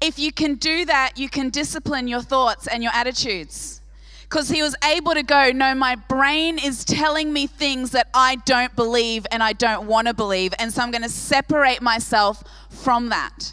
If 0.00 0.18
you 0.18 0.32
can 0.32 0.54
do 0.54 0.84
that, 0.84 1.12
you 1.16 1.28
can 1.28 1.50
discipline 1.50 2.08
your 2.08 2.22
thoughts 2.22 2.66
and 2.66 2.82
your 2.82 2.92
attitudes. 2.94 3.80
Because 4.22 4.48
he 4.48 4.62
was 4.62 4.74
able 4.84 5.14
to 5.14 5.22
go, 5.22 5.50
No, 5.52 5.74
my 5.74 5.96
brain 5.96 6.58
is 6.58 6.84
telling 6.84 7.32
me 7.32 7.46
things 7.46 7.90
that 7.90 8.08
I 8.14 8.36
don't 8.36 8.74
believe 8.74 9.26
and 9.30 9.42
I 9.42 9.52
don't 9.52 9.86
want 9.86 10.08
to 10.08 10.14
believe. 10.14 10.54
And 10.58 10.72
so 10.72 10.80
I'm 10.82 10.90
going 10.90 11.02
to 11.02 11.08
separate 11.08 11.82
myself 11.82 12.42
from 12.70 13.10
that. 13.10 13.52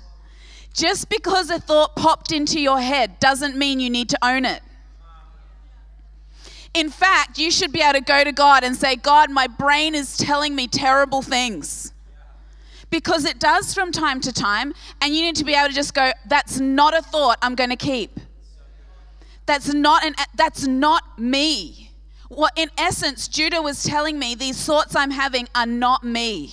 Just 0.73 1.09
because 1.09 1.49
a 1.49 1.59
thought 1.59 1.95
popped 1.95 2.31
into 2.31 2.61
your 2.61 2.79
head 2.79 3.19
doesn't 3.19 3.57
mean 3.57 3.79
you 3.79 3.89
need 3.89 4.09
to 4.09 4.17
own 4.25 4.45
it. 4.45 4.61
In 6.73 6.89
fact, 6.89 7.37
you 7.37 7.51
should 7.51 7.71
be 7.71 7.81
able 7.81 7.93
to 7.93 8.01
go 8.01 8.23
to 8.23 8.31
God 8.31 8.63
and 8.63 8.75
say, 8.75 8.95
God, 8.95 9.31
my 9.31 9.47
brain 9.47 9.95
is 9.95 10.17
telling 10.17 10.55
me 10.55 10.67
terrible 10.67 11.21
things. 11.21 11.93
Because 12.89 13.25
it 13.25 13.39
does 13.39 13.73
from 13.73 13.91
time 13.91 14.19
to 14.21 14.33
time, 14.33 14.73
and 15.01 15.13
you 15.13 15.21
need 15.21 15.35
to 15.35 15.45
be 15.45 15.53
able 15.53 15.69
to 15.69 15.73
just 15.73 15.93
go, 15.93 16.11
that's 16.27 16.59
not 16.59 16.97
a 16.97 17.01
thought 17.01 17.37
I'm 17.41 17.55
going 17.55 17.69
to 17.69 17.75
keep. 17.75 18.19
That's 19.45 19.73
not 19.73 20.05
an 20.05 20.13
that's 20.35 20.67
not 20.67 21.17
me. 21.17 21.91
What 22.27 22.53
in 22.55 22.69
essence 22.77 23.27
Judah 23.27 23.63
was 23.63 23.81
telling 23.81 24.19
me 24.19 24.35
these 24.35 24.63
thoughts 24.63 24.95
I'm 24.95 25.09
having 25.09 25.47
are 25.55 25.65
not 25.65 26.03
me. 26.03 26.51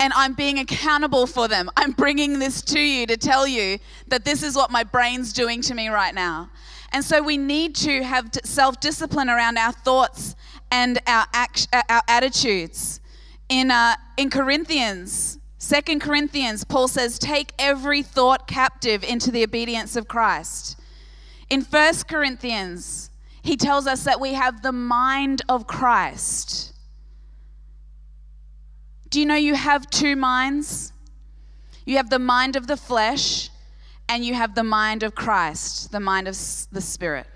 And 0.00 0.12
I'm 0.16 0.34
being 0.34 0.58
accountable 0.58 1.26
for 1.28 1.46
them. 1.46 1.70
I'm 1.76 1.92
bringing 1.92 2.40
this 2.40 2.62
to 2.62 2.80
you 2.80 3.06
to 3.06 3.16
tell 3.16 3.46
you 3.46 3.78
that 4.08 4.24
this 4.24 4.42
is 4.42 4.56
what 4.56 4.72
my 4.72 4.82
brain's 4.82 5.32
doing 5.32 5.62
to 5.62 5.74
me 5.74 5.88
right 5.88 6.14
now. 6.14 6.50
And 6.92 7.04
so 7.04 7.22
we 7.22 7.36
need 7.36 7.74
to 7.76 8.02
have 8.02 8.30
self 8.44 8.80
discipline 8.80 9.28
around 9.28 9.58
our 9.58 9.72
thoughts 9.72 10.34
and 10.70 10.98
our, 11.06 11.26
act, 11.32 11.68
uh, 11.72 11.82
our 11.88 12.02
attitudes. 12.08 13.00
In, 13.48 13.70
uh, 13.70 13.96
in 14.16 14.30
Corinthians, 14.30 15.38
Second 15.58 16.00
Corinthians, 16.00 16.64
Paul 16.64 16.88
says, 16.88 17.18
Take 17.18 17.52
every 17.58 18.02
thought 18.02 18.46
captive 18.46 19.02
into 19.02 19.30
the 19.30 19.42
obedience 19.42 19.96
of 19.96 20.06
Christ. 20.06 20.78
In 21.48 21.62
First 21.62 22.08
Corinthians, 22.08 23.10
he 23.42 23.56
tells 23.56 23.86
us 23.86 24.04
that 24.04 24.20
we 24.20 24.34
have 24.34 24.62
the 24.62 24.72
mind 24.72 25.42
of 25.48 25.66
Christ. 25.66 26.72
Do 29.08 29.20
you 29.20 29.26
know 29.26 29.36
you 29.36 29.54
have 29.54 29.88
two 29.88 30.16
minds? 30.16 30.92
You 31.84 31.96
have 31.96 32.10
the 32.10 32.18
mind 32.18 32.56
of 32.56 32.66
the 32.66 32.76
flesh 32.76 33.50
and 34.08 34.24
you 34.24 34.34
have 34.34 34.54
the 34.54 34.62
mind 34.62 35.02
of 35.02 35.14
Christ, 35.14 35.92
the 35.92 36.00
mind 36.00 36.28
of 36.28 36.34
the 36.72 36.80
Spirit. 36.80 37.26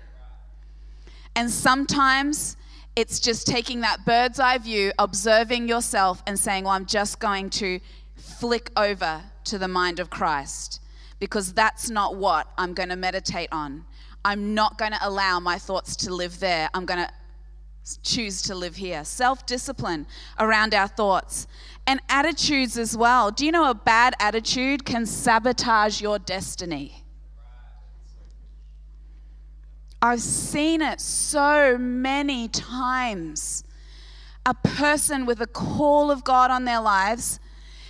And 1.35 1.49
sometimes 1.49 2.57
it's 2.95 3.19
just 3.19 3.47
taking 3.47 3.81
that 3.81 4.05
bird's 4.05 4.39
eye 4.39 4.57
view, 4.57 4.91
observing 4.99 5.67
yourself, 5.67 6.21
and 6.27 6.37
saying, 6.37 6.65
Well, 6.65 6.73
I'm 6.73 6.85
just 6.85 7.19
going 7.19 7.49
to 7.51 7.79
flick 8.15 8.71
over 8.75 9.21
to 9.45 9.57
the 9.57 9.67
mind 9.67 9.99
of 9.99 10.09
Christ 10.09 10.81
because 11.19 11.53
that's 11.53 11.89
not 11.89 12.15
what 12.15 12.47
I'm 12.57 12.73
going 12.73 12.89
to 12.89 12.95
meditate 12.95 13.49
on. 13.51 13.85
I'm 14.23 14.53
not 14.53 14.77
going 14.77 14.91
to 14.91 14.99
allow 15.01 15.39
my 15.39 15.57
thoughts 15.57 15.95
to 15.97 16.13
live 16.13 16.39
there. 16.39 16.69
I'm 16.73 16.85
going 16.85 17.05
to 17.05 17.11
choose 18.03 18.41
to 18.43 18.55
live 18.55 18.75
here. 18.75 19.03
Self 19.03 19.45
discipline 19.45 20.05
around 20.39 20.73
our 20.73 20.87
thoughts 20.87 21.47
and 21.87 21.99
attitudes 22.09 22.77
as 22.77 22.95
well. 22.95 23.31
Do 23.31 23.45
you 23.45 23.51
know 23.51 23.69
a 23.69 23.73
bad 23.73 24.13
attitude 24.19 24.85
can 24.85 25.05
sabotage 25.05 26.01
your 26.01 26.19
destiny? 26.19 27.03
I've 30.01 30.21
seen 30.21 30.81
it 30.81 30.99
so 30.99 31.77
many 31.77 32.47
times. 32.47 33.63
A 34.45 34.55
person 34.55 35.27
with 35.27 35.41
a 35.41 35.47
call 35.47 36.09
of 36.09 36.23
God 36.23 36.49
on 36.49 36.65
their 36.65 36.81
lives, 36.81 37.39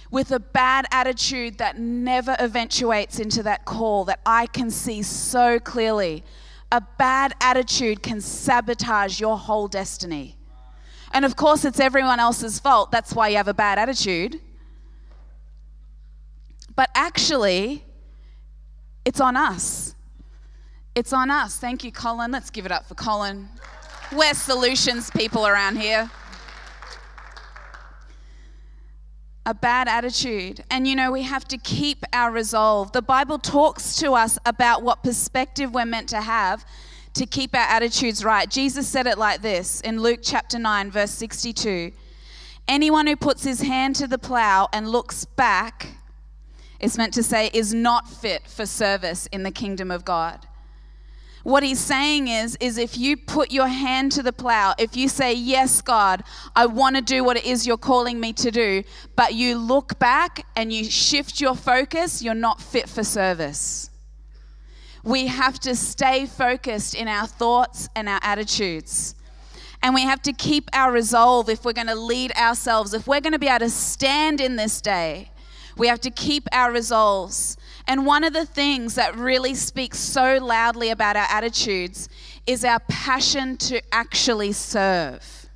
with 0.09 0.31
a 0.31 0.39
bad 0.39 0.85
attitude 0.91 1.57
that 1.59 1.79
never 1.79 2.35
eventuates 2.37 3.19
into 3.19 3.41
that 3.43 3.63
call 3.63 4.03
that 4.05 4.19
I 4.25 4.47
can 4.47 4.69
see 4.69 5.01
so 5.03 5.57
clearly. 5.57 6.25
A 6.69 6.81
bad 6.81 7.33
attitude 7.39 8.03
can 8.03 8.19
sabotage 8.19 9.21
your 9.21 9.37
whole 9.37 9.69
destiny. 9.69 10.37
And 11.13 11.25
of 11.25 11.35
course, 11.35 11.65
it's 11.65 11.79
everyone 11.79 12.19
else's 12.19 12.59
fault. 12.59 12.91
That's 12.91 13.13
why 13.13 13.29
you 13.29 13.37
have 13.37 13.47
a 13.47 13.53
bad 13.53 13.77
attitude. 13.77 14.39
But 16.75 16.89
actually, 16.95 17.83
it's 19.03 19.19
on 19.19 19.35
us. 19.35 19.95
It's 20.95 21.13
on 21.13 21.29
us. 21.29 21.57
Thank 21.57 21.83
you, 21.83 21.91
Colin. 21.91 22.31
Let's 22.31 22.49
give 22.49 22.65
it 22.65 22.71
up 22.71 22.85
for 22.85 22.95
Colin. 22.95 23.49
We're 24.11 24.33
solutions 24.33 25.09
people 25.11 25.47
around 25.47 25.77
here. 25.77 26.09
A 29.45 29.53
bad 29.53 29.87
attitude. 29.87 30.63
And 30.69 30.87
you 30.87 30.95
know, 30.95 31.11
we 31.11 31.23
have 31.23 31.45
to 31.45 31.57
keep 31.57 32.05
our 32.13 32.31
resolve. 32.31 32.91
The 32.91 33.01
Bible 33.01 33.39
talks 33.39 33.95
to 33.97 34.13
us 34.13 34.37
about 34.45 34.83
what 34.83 35.03
perspective 35.03 35.73
we're 35.73 35.85
meant 35.85 36.09
to 36.09 36.21
have 36.21 36.65
to 37.13 37.25
keep 37.25 37.53
our 37.55 37.61
attitudes 37.61 38.23
right. 38.23 38.49
Jesus 38.49 38.87
said 38.87 39.07
it 39.07 39.17
like 39.17 39.41
this 39.41 39.81
in 39.81 40.01
Luke 40.01 40.19
chapter 40.21 40.57
9, 40.57 40.91
verse 40.91 41.11
62 41.11 41.91
Anyone 42.67 43.07
who 43.07 43.15
puts 43.15 43.43
his 43.43 43.61
hand 43.61 43.95
to 43.97 44.07
the 44.07 44.17
plow 44.17 44.69
and 44.71 44.87
looks 44.87 45.25
back, 45.25 45.87
is 46.79 46.97
meant 46.97 47.13
to 47.13 47.23
say, 47.23 47.49
is 47.53 47.73
not 47.73 48.09
fit 48.09 48.47
for 48.47 48.65
service 48.65 49.27
in 49.27 49.43
the 49.43 49.51
kingdom 49.51 49.91
of 49.91 50.05
God. 50.05 50.47
What 51.43 51.63
he's 51.63 51.79
saying 51.79 52.27
is, 52.27 52.55
is 52.59 52.77
if 52.77 52.97
you 52.97 53.17
put 53.17 53.51
your 53.51 53.67
hand 53.67 54.11
to 54.13 54.23
the 54.23 54.31
plow, 54.31 54.75
if 54.77 54.95
you 54.95 55.07
say, 55.09 55.33
Yes, 55.33 55.81
God, 55.81 56.23
I 56.55 56.67
want 56.67 56.95
to 56.95 57.01
do 57.01 57.23
what 57.23 57.35
it 57.37 57.45
is 57.45 57.65
you're 57.65 57.77
calling 57.77 58.19
me 58.19 58.31
to 58.33 58.51
do, 58.51 58.83
but 59.15 59.33
you 59.33 59.57
look 59.57 59.97
back 59.97 60.45
and 60.55 60.71
you 60.71 60.83
shift 60.83 61.41
your 61.41 61.55
focus, 61.55 62.21
you're 62.21 62.35
not 62.35 62.61
fit 62.61 62.87
for 62.87 63.03
service. 63.03 63.90
We 65.03 65.27
have 65.27 65.59
to 65.61 65.75
stay 65.75 66.25
focused 66.25 66.95
in 66.95 67.07
our 67.07 67.27
thoughts 67.27 67.89
and 67.95 68.07
our 68.07 68.19
attitudes. 68.21 69.15
And 69.83 69.95
we 69.95 70.01
have 70.01 70.21
to 70.23 70.33
keep 70.33 70.69
our 70.73 70.91
resolve 70.91 71.49
if 71.49 71.65
we're 71.65 71.73
going 71.73 71.87
to 71.87 71.95
lead 71.95 72.31
ourselves, 72.33 72.93
if 72.93 73.07
we're 73.07 73.21
going 73.21 73.33
to 73.33 73.39
be 73.39 73.47
able 73.47 73.59
to 73.59 73.69
stand 73.69 74.39
in 74.39 74.55
this 74.55 74.79
day. 74.79 75.31
We 75.75 75.87
have 75.87 76.01
to 76.01 76.11
keep 76.11 76.47
our 76.51 76.71
resolves. 76.71 77.57
And 77.87 78.05
one 78.05 78.23
of 78.23 78.33
the 78.33 78.45
things 78.45 78.93
that 78.95 79.15
really 79.15 79.55
speaks 79.55 79.97
so 79.97 80.37
loudly 80.37 80.91
about 80.91 81.15
our 81.15 81.27
attitudes 81.29 82.09
is 82.45 82.63
our 82.63 82.79
passion 82.81 83.57
to 83.57 83.81
actually 83.91 84.51
serve. 84.51 85.49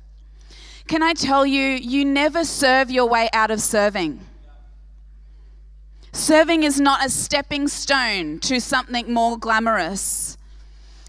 Can 0.88 1.02
I 1.02 1.14
tell 1.14 1.46
you, 1.46 1.62
you 1.62 2.04
never 2.04 2.44
serve 2.44 2.90
your 2.90 3.06
way 3.06 3.28
out 3.32 3.52
of 3.52 3.60
serving. 3.60 4.25
Serving 6.16 6.62
is 6.62 6.80
not 6.80 7.04
a 7.04 7.10
stepping 7.10 7.68
stone 7.68 8.38
to 8.38 8.58
something 8.58 9.12
more 9.12 9.36
glamorous. 9.36 10.38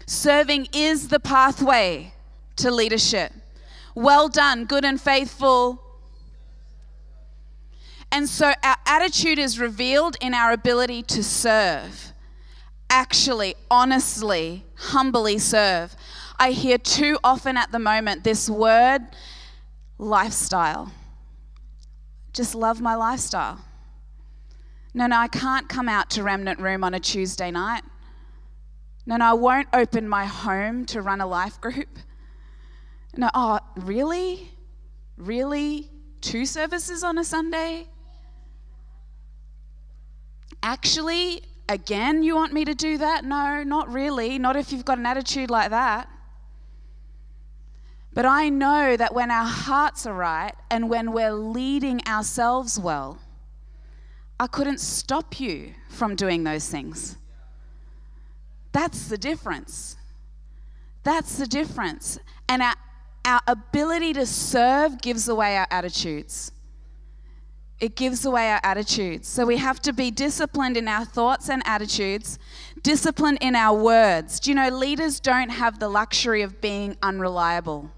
Serving 0.04 0.68
is 0.74 1.08
the 1.08 1.18
pathway 1.18 2.12
to 2.56 2.70
leadership. 2.70 3.32
Well 3.94 4.28
done, 4.28 4.66
good 4.66 4.84
and 4.84 5.00
faithful. 5.00 5.82
And 8.12 8.28
so 8.28 8.52
our 8.62 8.76
attitude 8.84 9.38
is 9.38 9.58
revealed 9.58 10.18
in 10.20 10.34
our 10.34 10.52
ability 10.52 11.04
to 11.04 11.24
serve. 11.24 12.12
Actually, 12.90 13.54
honestly, 13.70 14.66
humbly 14.74 15.38
serve. 15.38 15.96
I 16.38 16.50
hear 16.50 16.76
too 16.76 17.18
often 17.24 17.56
at 17.56 17.72
the 17.72 17.78
moment 17.78 18.24
this 18.24 18.50
word 18.50 19.00
lifestyle. 19.96 20.92
Just 22.34 22.54
love 22.54 22.82
my 22.82 22.94
lifestyle. 22.94 23.64
No, 24.98 25.06
no, 25.06 25.16
I 25.16 25.28
can't 25.28 25.68
come 25.68 25.88
out 25.88 26.10
to 26.10 26.24
Remnant 26.24 26.58
Room 26.58 26.82
on 26.82 26.92
a 26.92 26.98
Tuesday 26.98 27.52
night. 27.52 27.84
No, 29.06 29.16
no, 29.16 29.26
I 29.26 29.32
won't 29.32 29.68
open 29.72 30.08
my 30.08 30.24
home 30.24 30.86
to 30.86 31.02
run 31.02 31.20
a 31.20 31.26
life 31.26 31.60
group. 31.60 32.00
No, 33.16 33.30
oh, 33.32 33.60
really? 33.76 34.50
Really? 35.16 35.88
Two 36.20 36.44
services 36.44 37.04
on 37.04 37.16
a 37.16 37.22
Sunday? 37.22 37.86
Actually, 40.64 41.42
again, 41.68 42.24
you 42.24 42.34
want 42.34 42.52
me 42.52 42.64
to 42.64 42.74
do 42.74 42.98
that? 42.98 43.24
No, 43.24 43.62
not 43.62 43.92
really. 43.92 44.36
Not 44.36 44.56
if 44.56 44.72
you've 44.72 44.84
got 44.84 44.98
an 44.98 45.06
attitude 45.06 45.48
like 45.48 45.70
that. 45.70 46.08
But 48.12 48.26
I 48.26 48.48
know 48.48 48.96
that 48.96 49.14
when 49.14 49.30
our 49.30 49.46
hearts 49.46 50.06
are 50.06 50.14
right 50.14 50.54
and 50.72 50.90
when 50.90 51.12
we're 51.12 51.30
leading 51.30 52.00
ourselves 52.04 52.80
well, 52.80 53.20
I 54.40 54.46
couldn't 54.46 54.80
stop 54.80 55.40
you 55.40 55.74
from 55.88 56.14
doing 56.14 56.44
those 56.44 56.68
things. 56.68 57.16
That's 58.72 59.08
the 59.08 59.18
difference. 59.18 59.96
That's 61.02 61.38
the 61.38 61.46
difference. 61.46 62.18
And 62.48 62.62
our, 62.62 62.74
our 63.24 63.40
ability 63.46 64.12
to 64.12 64.26
serve 64.26 65.00
gives 65.00 65.28
away 65.28 65.56
our 65.56 65.66
attitudes. 65.70 66.52
It 67.80 67.96
gives 67.96 68.24
away 68.24 68.50
our 68.50 68.60
attitudes. 68.62 69.28
So 69.28 69.46
we 69.46 69.56
have 69.56 69.80
to 69.82 69.92
be 69.92 70.10
disciplined 70.10 70.76
in 70.76 70.88
our 70.88 71.04
thoughts 71.04 71.48
and 71.48 71.62
attitudes, 71.64 72.38
disciplined 72.82 73.38
in 73.40 73.54
our 73.54 73.76
words. 73.76 74.40
Do 74.40 74.50
you 74.50 74.54
know, 74.56 74.68
leaders 74.68 75.20
don't 75.20 75.50
have 75.50 75.78
the 75.78 75.88
luxury 75.88 76.42
of 76.42 76.60
being 76.60 76.96
unreliable? 77.02 77.90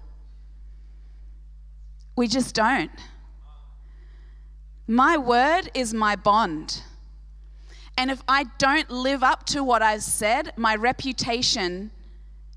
We 2.15 2.27
just 2.27 2.53
don't. 2.53 2.91
My 4.87 5.17
word 5.17 5.69
is 5.73 5.93
my 5.93 6.15
bond. 6.15 6.81
And 7.97 8.09
if 8.09 8.23
I 8.27 8.45
don't 8.57 8.89
live 8.89 9.23
up 9.23 9.45
to 9.47 9.63
what 9.63 9.81
I've 9.81 10.03
said, 10.03 10.53
my 10.57 10.75
reputation 10.75 11.91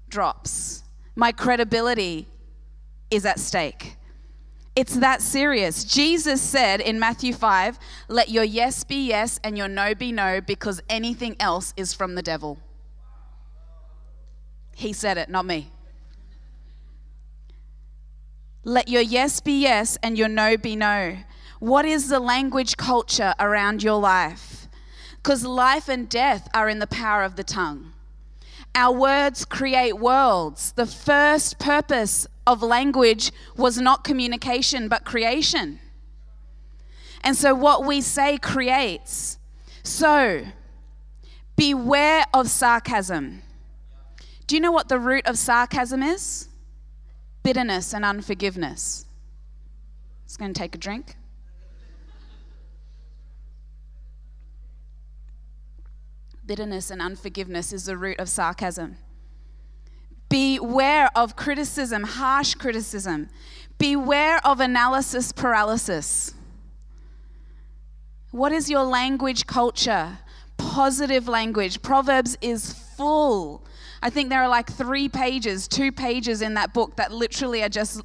drops. 0.08 0.82
My 1.16 1.32
credibility 1.32 2.28
is 3.10 3.26
at 3.26 3.38
stake. 3.38 3.96
It's 4.76 4.96
that 4.96 5.22
serious. 5.22 5.84
Jesus 5.84 6.40
said 6.40 6.80
in 6.80 6.98
Matthew 6.98 7.32
5, 7.32 7.78
let 8.08 8.28
your 8.28 8.42
yes 8.42 8.82
be 8.82 9.06
yes 9.06 9.38
and 9.44 9.56
your 9.56 9.68
no 9.68 9.94
be 9.94 10.10
no 10.10 10.40
because 10.40 10.82
anything 10.88 11.36
else 11.38 11.72
is 11.76 11.94
from 11.94 12.16
the 12.16 12.22
devil. 12.22 12.58
He 14.74 14.92
said 14.92 15.16
it, 15.16 15.28
not 15.28 15.46
me. 15.46 15.70
Let 18.64 18.88
your 18.88 19.02
yes 19.02 19.40
be 19.40 19.60
yes 19.60 19.96
and 20.02 20.18
your 20.18 20.28
no 20.28 20.56
be 20.56 20.74
no. 20.74 21.18
What 21.64 21.86
is 21.86 22.10
the 22.10 22.20
language 22.20 22.76
culture 22.76 23.32
around 23.40 23.82
your 23.82 23.98
life? 23.98 24.68
Because 25.16 25.46
life 25.46 25.88
and 25.88 26.06
death 26.06 26.46
are 26.52 26.68
in 26.68 26.78
the 26.78 26.86
power 26.86 27.22
of 27.22 27.36
the 27.36 27.42
tongue. 27.42 27.94
Our 28.74 28.94
words 28.94 29.46
create 29.46 29.94
worlds. 29.94 30.72
The 30.72 30.84
first 30.84 31.58
purpose 31.58 32.26
of 32.46 32.62
language 32.62 33.32
was 33.56 33.78
not 33.78 34.04
communication, 34.04 34.88
but 34.88 35.06
creation. 35.06 35.80
And 37.22 37.34
so, 37.34 37.54
what 37.54 37.86
we 37.86 38.02
say 38.02 38.36
creates. 38.36 39.38
So, 39.82 40.44
beware 41.56 42.26
of 42.34 42.50
sarcasm. 42.50 43.40
Do 44.46 44.54
you 44.54 44.60
know 44.60 44.72
what 44.72 44.90
the 44.90 44.98
root 44.98 45.24
of 45.24 45.38
sarcasm 45.38 46.02
is? 46.02 46.46
Bitterness 47.42 47.94
and 47.94 48.04
unforgiveness. 48.04 49.06
It's 50.26 50.36
going 50.36 50.52
to 50.52 50.60
take 50.60 50.74
a 50.74 50.78
drink. 50.78 51.16
Bitterness 56.46 56.90
and 56.90 57.00
unforgiveness 57.00 57.72
is 57.72 57.86
the 57.86 57.96
root 57.96 58.18
of 58.18 58.28
sarcasm. 58.28 58.96
Beware 60.28 61.10
of 61.14 61.36
criticism, 61.36 62.02
harsh 62.04 62.54
criticism. 62.54 63.28
Beware 63.78 64.40
of 64.46 64.60
analysis 64.60 65.32
paralysis. 65.32 66.34
What 68.30 68.52
is 68.52 68.68
your 68.68 68.82
language 68.84 69.46
culture? 69.46 70.18
positive 70.56 71.28
language. 71.28 71.82
Proverbs 71.82 72.36
is 72.40 72.72
full. 72.72 73.64
I 74.02 74.10
think 74.10 74.28
there 74.28 74.42
are 74.42 74.48
like 74.48 74.70
three 74.70 75.08
pages, 75.08 75.66
two 75.68 75.92
pages 75.92 76.42
in 76.42 76.54
that 76.54 76.74
book 76.74 76.96
that 76.96 77.12
literally 77.12 77.62
are 77.62 77.68
just 77.68 78.02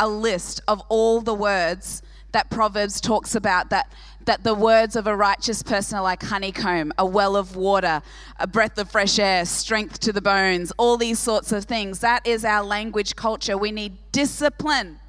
a 0.00 0.08
list 0.08 0.60
of 0.68 0.82
all 0.88 1.20
the 1.20 1.34
words 1.34 2.02
that 2.32 2.50
Proverbs 2.50 3.00
talks 3.00 3.34
about 3.34 3.70
that 3.70 3.92
that 4.26 4.44
the 4.44 4.52
words 4.52 4.94
of 4.94 5.06
a 5.06 5.16
righteous 5.16 5.62
person 5.62 5.96
are 5.96 6.02
like 6.02 6.22
honeycomb, 6.22 6.92
a 6.98 7.06
well 7.06 7.34
of 7.34 7.56
water, 7.56 8.02
a 8.38 8.46
breath 8.46 8.76
of 8.76 8.90
fresh 8.90 9.18
air, 9.18 9.46
strength 9.46 9.98
to 10.00 10.12
the 10.12 10.20
bones, 10.20 10.70
all 10.76 10.98
these 10.98 11.18
sorts 11.18 11.50
of 11.50 11.64
things. 11.64 12.00
That 12.00 12.26
is 12.26 12.44
our 12.44 12.62
language 12.62 13.16
culture. 13.16 13.56
We 13.56 13.72
need 13.72 13.96
discipline. 14.12 15.00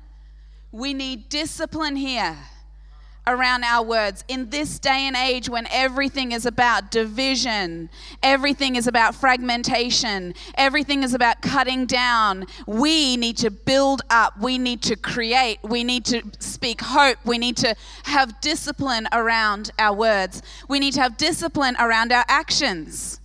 We 0.71 0.93
need 0.93 1.28
discipline 1.28 1.97
here 1.97 2.38
around 3.30 3.63
our 3.63 3.86
words. 3.86 4.24
In 4.28 4.50
this 4.50 4.80
day 4.80 5.08
and 5.08 5.15
age 5.15 5.48
when 5.48 5.68
everything 5.72 6.32
is 6.32 6.46
about 6.46 6.89
division, 6.89 7.89
everything 8.24 8.76
is 8.76 8.88
about 8.88 9.13
fragmentation, 9.13 10.34
everything 10.56 11.04
is 11.04 11.13
about 11.13 11.42
cutting 11.42 11.86
down, 11.86 12.46
we 12.65 13.15
need 13.18 13.38
to 13.38 13.52
build 13.52 14.02
up, 14.10 14.39
we 14.42 14.58
need 14.58 14.82
to 14.82 14.96
create, 14.96 15.60
we 15.63 15.84
need 15.84 16.06
to 16.06 16.24
speak 16.39 16.82
hope, 16.82 17.18
we 17.24 17.38
need 17.38 17.56
to 17.58 17.76
have 18.04 18.42
discipline 18.42 19.08
around 19.13 19.72
our 19.78 19.96
words, 19.96 20.42
we 20.68 20.80
need 20.80 20.94
to 20.94 21.02
have 21.02 21.15
discipline 21.15 21.76
around 21.80 22.12
our 22.12 22.26
actions. 22.28 23.20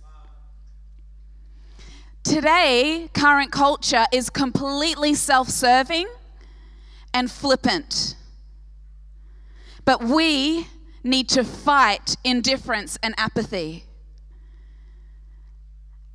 Today, 2.23 3.09
current 3.13 3.51
culture 3.51 4.05
is 4.11 4.29
completely 4.29 5.13
self 5.13 5.49
serving 5.49 6.07
and 7.13 7.29
flippant. 7.29 8.15
But 9.85 10.03
we 10.03 10.67
need 11.03 11.29
to 11.29 11.43
fight 11.43 12.15
indifference 12.23 12.97
and 13.03 13.13
apathy. 13.17 13.85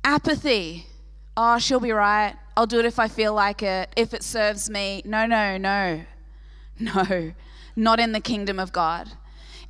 Apathy. 0.03 0.87
Oh, 1.37 1.57
she'll 1.57 1.79
be 1.79 1.93
right. 1.93 2.35
I'll 2.57 2.67
do 2.67 2.79
it 2.79 2.85
if 2.85 2.99
I 2.99 3.07
feel 3.07 3.33
like 3.33 3.63
it, 3.63 3.89
if 3.95 4.13
it 4.13 4.23
serves 4.23 4.69
me. 4.69 5.01
No, 5.05 5.25
no, 5.25 5.57
no. 5.57 6.01
No, 6.79 7.33
not 7.75 7.99
in 7.99 8.11
the 8.11 8.19
kingdom 8.19 8.57
of 8.57 8.71
God. 8.71 9.11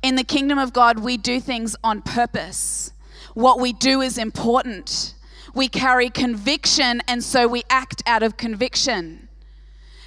In 0.02 0.16
the 0.16 0.24
kingdom 0.24 0.58
of 0.58 0.72
God, 0.72 1.00
we 1.00 1.18
do 1.18 1.40
things 1.40 1.76
on 1.84 2.00
purpose. 2.00 2.92
What 3.34 3.60
we 3.60 3.74
do 3.74 4.00
is 4.00 4.16
important. 4.16 5.14
We 5.52 5.68
carry 5.68 6.08
conviction, 6.08 7.02
and 7.06 7.22
so 7.22 7.46
we 7.46 7.64
act 7.68 8.02
out 8.06 8.22
of 8.22 8.38
conviction 8.38 9.28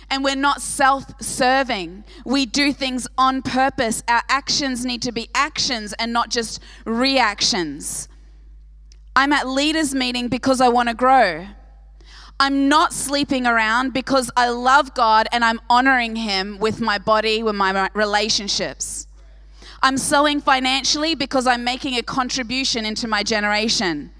and 0.09 0.23
we're 0.23 0.35
not 0.35 0.61
self 0.61 1.05
serving. 1.21 2.03
We 2.25 2.45
do 2.45 2.71
things 2.71 3.07
on 3.17 3.41
purpose. 3.41 4.03
Our 4.07 4.23
actions 4.29 4.85
need 4.85 5.01
to 5.03 5.11
be 5.11 5.29
actions 5.33 5.93
and 5.93 6.13
not 6.13 6.29
just 6.29 6.61
reactions. 6.85 8.07
I'm 9.15 9.31
at 9.31 9.47
leaders' 9.47 9.95
meeting 9.95 10.27
because 10.27 10.61
I 10.61 10.67
want 10.67 10.89
to 10.89 10.95
grow. 10.95 11.47
I'm 12.39 12.67
not 12.67 12.91
sleeping 12.91 13.47
around 13.47 13.93
because 13.93 14.29
I 14.35 14.49
love 14.49 14.93
God 14.93 15.27
and 15.31 15.43
I'm 15.45 15.61
honoring 15.69 16.17
Him 16.17 16.59
with 16.59 16.81
my 16.81 16.97
body, 16.97 17.41
with 17.41 17.55
my 17.55 17.89
relationships. 17.93 19.07
I'm 19.81 19.97
sowing 19.97 20.41
financially 20.41 21.15
because 21.15 21.47
I'm 21.47 21.63
making 21.63 21.95
a 21.95 22.01
contribution 22.01 22.85
into 22.85 23.07
my 23.07 23.23
generation. 23.23 24.11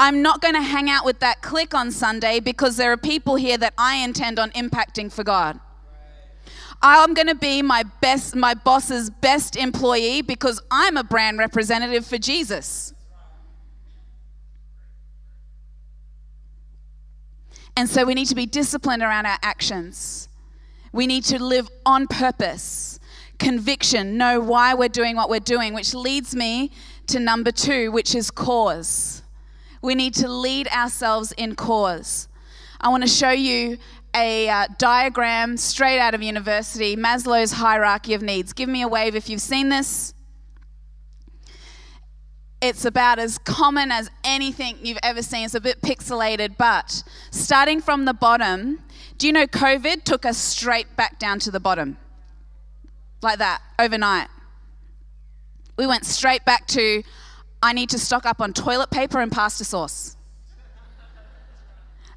I'm 0.00 0.22
not 0.22 0.40
going 0.40 0.54
to 0.54 0.62
hang 0.62 0.88
out 0.88 1.04
with 1.04 1.18
that 1.18 1.42
clique 1.42 1.74
on 1.74 1.90
Sunday 1.90 2.40
because 2.40 2.78
there 2.78 2.90
are 2.90 2.96
people 2.96 3.36
here 3.36 3.58
that 3.58 3.74
I 3.76 3.96
intend 3.96 4.38
on 4.38 4.50
impacting 4.52 5.12
for 5.12 5.22
God. 5.22 5.60
I'm 6.80 7.12
going 7.12 7.26
to 7.26 7.34
be 7.34 7.60
my 7.60 7.82
best 8.00 8.34
my 8.34 8.54
boss's 8.54 9.10
best 9.10 9.56
employee 9.56 10.22
because 10.22 10.58
I'm 10.70 10.96
a 10.96 11.04
brand 11.04 11.36
representative 11.36 12.06
for 12.06 12.16
Jesus. 12.16 12.94
And 17.76 17.86
so 17.86 18.06
we 18.06 18.14
need 18.14 18.28
to 18.28 18.34
be 18.34 18.46
disciplined 18.46 19.02
around 19.02 19.26
our 19.26 19.38
actions. 19.42 20.30
We 20.92 21.06
need 21.06 21.24
to 21.24 21.38
live 21.38 21.68
on 21.84 22.06
purpose, 22.06 23.00
conviction, 23.38 24.16
know 24.16 24.40
why 24.40 24.72
we're 24.72 24.88
doing 24.88 25.14
what 25.14 25.28
we're 25.28 25.40
doing, 25.40 25.74
which 25.74 25.92
leads 25.92 26.34
me 26.34 26.72
to 27.08 27.20
number 27.20 27.52
2, 27.52 27.92
which 27.92 28.14
is 28.14 28.30
cause. 28.30 29.19
We 29.82 29.94
need 29.94 30.14
to 30.14 30.28
lead 30.28 30.68
ourselves 30.68 31.32
in 31.32 31.54
cause. 31.54 32.28
I 32.80 32.88
want 32.88 33.02
to 33.02 33.08
show 33.08 33.30
you 33.30 33.78
a 34.14 34.48
uh, 34.48 34.66
diagram 34.78 35.56
straight 35.56 35.98
out 35.98 36.14
of 36.14 36.22
university 36.22 36.96
Maslow's 36.96 37.52
hierarchy 37.52 38.14
of 38.14 38.22
needs. 38.22 38.52
Give 38.52 38.68
me 38.68 38.82
a 38.82 38.88
wave 38.88 39.14
if 39.14 39.28
you've 39.28 39.40
seen 39.40 39.68
this. 39.68 40.14
It's 42.60 42.84
about 42.84 43.18
as 43.18 43.38
common 43.38 43.90
as 43.90 44.10
anything 44.22 44.76
you've 44.82 44.98
ever 45.02 45.22
seen. 45.22 45.46
It's 45.46 45.54
a 45.54 45.60
bit 45.60 45.80
pixelated, 45.80 46.56
but 46.58 47.02
starting 47.30 47.80
from 47.80 48.04
the 48.04 48.12
bottom, 48.12 48.80
do 49.16 49.26
you 49.26 49.32
know 49.32 49.46
COVID 49.46 50.04
took 50.04 50.26
us 50.26 50.36
straight 50.36 50.94
back 50.96 51.18
down 51.18 51.38
to 51.40 51.50
the 51.50 51.60
bottom? 51.60 51.96
Like 53.22 53.38
that, 53.38 53.62
overnight. 53.78 54.28
We 55.78 55.86
went 55.86 56.04
straight 56.04 56.44
back 56.44 56.66
to 56.68 57.02
I 57.62 57.72
need 57.72 57.90
to 57.90 57.98
stock 57.98 58.24
up 58.26 58.40
on 58.40 58.52
toilet 58.52 58.90
paper 58.90 59.20
and 59.20 59.30
pasta 59.30 59.64
sauce. 59.64 60.16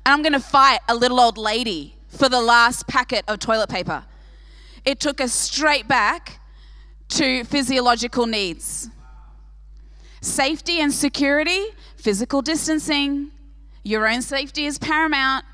And 0.05 0.13
I'm 0.13 0.21
going 0.21 0.33
to 0.33 0.39
fight 0.39 0.79
a 0.87 0.95
little 0.95 1.19
old 1.19 1.37
lady 1.37 1.95
for 2.07 2.29
the 2.29 2.41
last 2.41 2.87
packet 2.87 3.23
of 3.27 3.39
toilet 3.39 3.69
paper. 3.69 4.03
It 4.85 4.99
took 4.99 5.21
us 5.21 5.33
straight 5.33 5.87
back 5.87 6.39
to 7.09 7.43
physiological 7.43 8.25
needs 8.25 8.89
safety 10.21 10.79
and 10.79 10.93
security, 10.93 11.65
physical 11.97 12.41
distancing, 12.41 13.29
your 13.83 14.07
own 14.07 14.21
safety 14.21 14.65
is 14.65 14.79
paramount. 14.79 15.45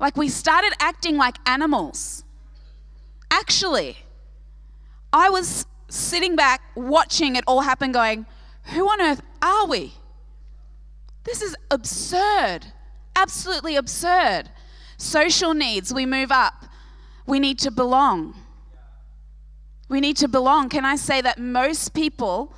Like 0.00 0.16
we 0.16 0.28
started 0.28 0.72
acting 0.80 1.16
like 1.16 1.36
animals. 1.46 2.24
Actually, 3.30 3.96
I 5.12 5.30
was 5.30 5.64
sitting 5.88 6.36
back, 6.36 6.62
watching 6.74 7.36
it 7.36 7.44
all 7.46 7.60
happen, 7.60 7.92
going, 7.92 8.26
Who 8.74 8.86
on 8.88 9.00
earth 9.00 9.22
are 9.42 9.66
we? 9.66 9.94
This 11.24 11.42
is 11.42 11.56
absurd. 11.70 12.60
Absolutely 13.16 13.76
absurd. 13.76 14.50
Social 14.96 15.54
needs, 15.54 15.92
we 15.92 16.06
move 16.06 16.32
up. 16.32 16.64
We 17.26 17.38
need 17.38 17.58
to 17.60 17.70
belong. 17.70 18.34
We 19.88 20.00
need 20.00 20.16
to 20.18 20.28
belong. 20.28 20.68
Can 20.68 20.84
I 20.84 20.96
say 20.96 21.20
that 21.20 21.38
most 21.38 21.94
people 21.94 22.54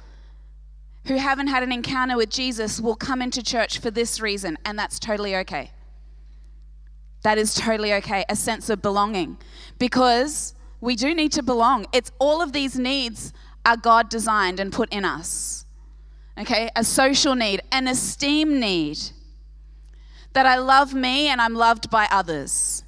who 1.07 1.17
haven't 1.17 1.47
had 1.47 1.63
an 1.63 1.73
encounter 1.73 2.17
with 2.17 2.31
Jesus 2.31 2.81
will 2.81 2.97
come 2.97 3.23
into 3.23 3.43
church 3.43 3.79
for 3.79 3.91
this 3.91 4.21
reason, 4.21 4.59
and 4.65 4.79
that's 4.79 4.99
totally 4.99 5.35
okay. 5.37 5.71
That 7.23 7.39
is 7.39 7.55
totally 7.55 7.93
okay. 7.95 8.25
A 8.29 8.37
sense 8.37 8.71
of 8.71 8.83
belonging. 8.83 9.39
Because 9.79 10.55
we 10.81 10.97
do 10.97 11.15
need 11.15 11.33
to 11.33 11.43
belong. 11.43 11.87
It's 11.93 12.11
all 12.19 12.43
of 12.43 12.53
these 12.53 12.79
needs 12.79 13.33
are 13.65 13.77
God 13.77 14.09
designed 14.09 14.61
and 14.61 14.73
put 14.73 14.93
in 14.93 15.05
us. 15.05 15.67
Okay, 16.39 16.71
a 16.75 16.85
social 16.85 17.35
need, 17.35 17.61
an 17.71 17.87
esteem 17.87 18.59
need. 18.59 18.99
That 20.33 20.47
I 20.47 20.57
love 20.57 20.95
me 20.95 21.29
and 21.29 21.41
I'm 21.41 21.55
loved 21.55 21.91
by 21.91 22.09
others. 22.11 22.85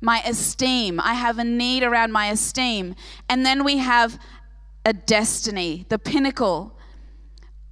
My 0.00 0.20
esteem, 0.26 1.00
I 1.00 1.14
have 1.14 1.38
a 1.38 1.44
need 1.44 1.84
around 1.84 2.12
my 2.12 2.26
esteem. 2.26 2.96
And 3.28 3.46
then 3.46 3.64
we 3.64 3.78
have 3.78 4.18
a 4.84 4.92
destiny, 4.92 5.86
the 5.88 5.98
pinnacle. 5.98 6.76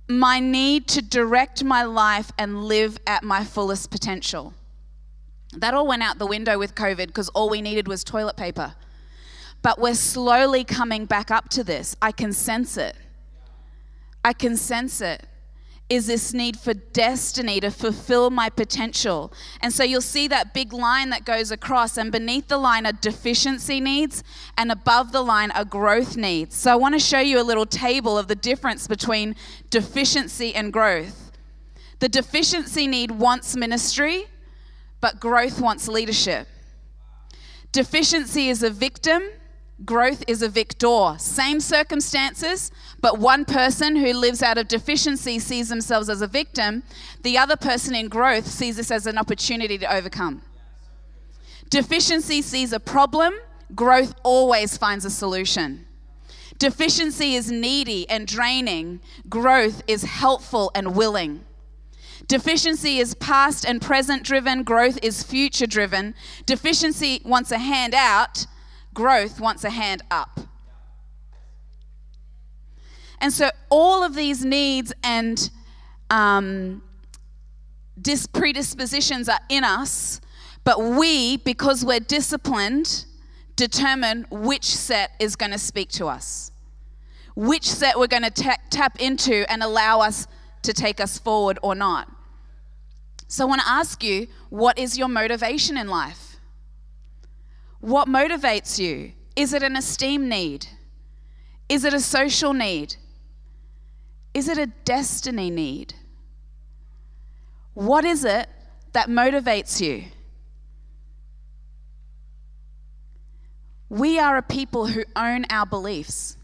My 0.09 0.38
need 0.38 0.87
to 0.88 1.03
direct 1.03 1.64
my 1.64 1.83
life 1.83 2.31
and 2.38 2.64
live 2.64 2.98
at 3.07 3.24
my 3.24 3.44
fullest 3.44 3.90
potential. 3.90 4.55
That 5.56 5.74
all 5.74 5.86
went 5.86 6.02
out 6.02 6.18
the 6.18 6.26
window 6.26 6.58
with 6.58 6.74
COVID 6.74 7.08
because 7.08 7.28
all 7.30 7.50
we 7.50 7.60
needed 7.60 7.88
was 7.88 8.04
toilet 8.04 8.36
paper. 8.36 8.74
But 9.62 9.78
we're 9.78 9.94
slowly 9.94 10.64
coming 10.64 11.06
back 11.06 11.30
up 11.30 11.48
to 11.50 11.64
this. 11.64 11.96
I 12.00 12.12
can 12.12 12.32
sense 12.32 12.76
it. 12.76 12.96
I 14.24 14.32
can 14.32 14.56
sense 14.56 15.00
it. 15.00 15.26
Is 15.88 16.06
this 16.06 16.32
need 16.32 16.56
for 16.56 16.72
destiny 16.72 17.58
to 17.58 17.70
fulfill 17.70 18.30
my 18.30 18.48
potential? 18.48 19.32
And 19.60 19.72
so 19.72 19.82
you'll 19.82 20.00
see 20.00 20.28
that 20.28 20.54
big 20.54 20.72
line 20.72 21.10
that 21.10 21.24
goes 21.24 21.50
across, 21.50 21.96
and 21.96 22.12
beneath 22.12 22.46
the 22.46 22.58
line 22.58 22.86
are 22.86 22.92
deficiency 22.92 23.80
needs, 23.80 24.22
and 24.56 24.70
above 24.70 25.10
the 25.10 25.20
line 25.20 25.50
are 25.50 25.64
growth 25.64 26.16
needs. 26.16 26.54
So 26.54 26.70
I 26.70 26.76
want 26.76 26.94
to 26.94 27.00
show 27.00 27.18
you 27.18 27.40
a 27.40 27.42
little 27.42 27.66
table 27.66 28.16
of 28.16 28.28
the 28.28 28.36
difference 28.36 28.86
between 28.86 29.34
deficiency 29.68 30.54
and 30.54 30.72
growth. 30.72 31.32
The 31.98 32.08
deficiency 32.08 32.86
need 32.86 33.10
wants 33.10 33.56
ministry, 33.56 34.26
but 35.00 35.20
growth 35.20 35.60
wants 35.60 35.88
leadership. 35.88 36.46
Deficiency 37.72 38.48
is 38.48 38.62
a 38.62 38.70
victim, 38.70 39.22
growth 39.84 40.24
is 40.26 40.42
a 40.42 40.48
victor. 40.48 41.14
Same 41.18 41.60
circumstances, 41.60 42.70
but 43.00 43.18
one 43.18 43.44
person 43.44 43.96
who 43.96 44.12
lives 44.12 44.42
out 44.42 44.58
of 44.58 44.68
deficiency 44.68 45.38
sees 45.38 45.68
themselves 45.68 46.08
as 46.08 46.20
a 46.20 46.26
victim, 46.26 46.82
the 47.22 47.38
other 47.38 47.56
person 47.56 47.94
in 47.94 48.08
growth 48.08 48.46
sees 48.46 48.76
this 48.76 48.90
as 48.90 49.06
an 49.06 49.18
opportunity 49.18 49.78
to 49.78 49.94
overcome. 49.94 50.42
Deficiency 51.70 52.42
sees 52.42 52.72
a 52.72 52.80
problem, 52.80 53.34
growth 53.74 54.14
always 54.24 54.76
finds 54.76 55.04
a 55.04 55.10
solution. 55.10 55.86
Deficiency 56.58 57.36
is 57.36 57.50
needy 57.50 58.08
and 58.10 58.26
draining, 58.26 59.00
growth 59.28 59.82
is 59.86 60.02
helpful 60.02 60.70
and 60.74 60.94
willing. 60.94 61.44
Deficiency 62.30 62.98
is 63.00 63.14
past 63.14 63.64
and 63.66 63.82
present 63.82 64.22
driven, 64.22 64.62
growth 64.62 65.00
is 65.02 65.20
future 65.20 65.66
driven. 65.66 66.14
Deficiency 66.46 67.20
wants 67.24 67.50
a 67.50 67.58
hand 67.58 67.92
out, 67.92 68.46
growth 68.94 69.40
wants 69.40 69.64
a 69.64 69.70
hand 69.70 70.02
up. 70.12 70.38
And 73.20 73.32
so 73.32 73.50
all 73.68 74.04
of 74.04 74.14
these 74.14 74.44
needs 74.44 74.92
and 75.02 75.50
um, 76.08 76.82
dis- 78.00 78.28
predispositions 78.28 79.28
are 79.28 79.40
in 79.48 79.64
us, 79.64 80.20
but 80.62 80.80
we, 80.80 81.38
because 81.38 81.84
we're 81.84 81.98
disciplined, 81.98 83.06
determine 83.56 84.24
which 84.30 84.66
set 84.66 85.10
is 85.18 85.34
going 85.34 85.50
to 85.50 85.58
speak 85.58 85.88
to 85.88 86.06
us, 86.06 86.52
which 87.34 87.68
set 87.68 87.98
we're 87.98 88.06
going 88.06 88.22
to 88.22 88.30
ta- 88.30 88.58
tap 88.70 89.00
into 89.00 89.50
and 89.50 89.64
allow 89.64 89.98
us 89.98 90.28
to 90.62 90.72
take 90.72 91.00
us 91.00 91.18
forward 91.18 91.58
or 91.64 91.74
not. 91.74 92.08
So 93.30 93.44
I 93.44 93.48
want 93.48 93.60
to 93.60 93.68
ask 93.68 94.02
you 94.02 94.26
what 94.48 94.76
is 94.76 94.98
your 94.98 95.06
motivation 95.06 95.76
in 95.76 95.86
life? 95.86 96.36
What 97.78 98.08
motivates 98.08 98.76
you? 98.76 99.12
Is 99.36 99.54
it 99.54 99.62
an 99.62 99.76
esteem 99.76 100.28
need? 100.28 100.66
Is 101.68 101.84
it 101.84 101.94
a 101.94 102.00
social 102.00 102.52
need? 102.52 102.96
Is 104.34 104.48
it 104.48 104.58
a 104.58 104.66
destiny 104.66 105.48
need? 105.48 105.94
What 107.74 108.04
is 108.04 108.24
it 108.24 108.48
that 108.94 109.08
motivates 109.08 109.80
you? 109.80 110.06
We 113.88 114.18
are 114.18 114.38
a 114.38 114.42
people 114.42 114.88
who 114.88 115.04
own 115.14 115.46
our 115.50 115.66
beliefs. 115.66 116.36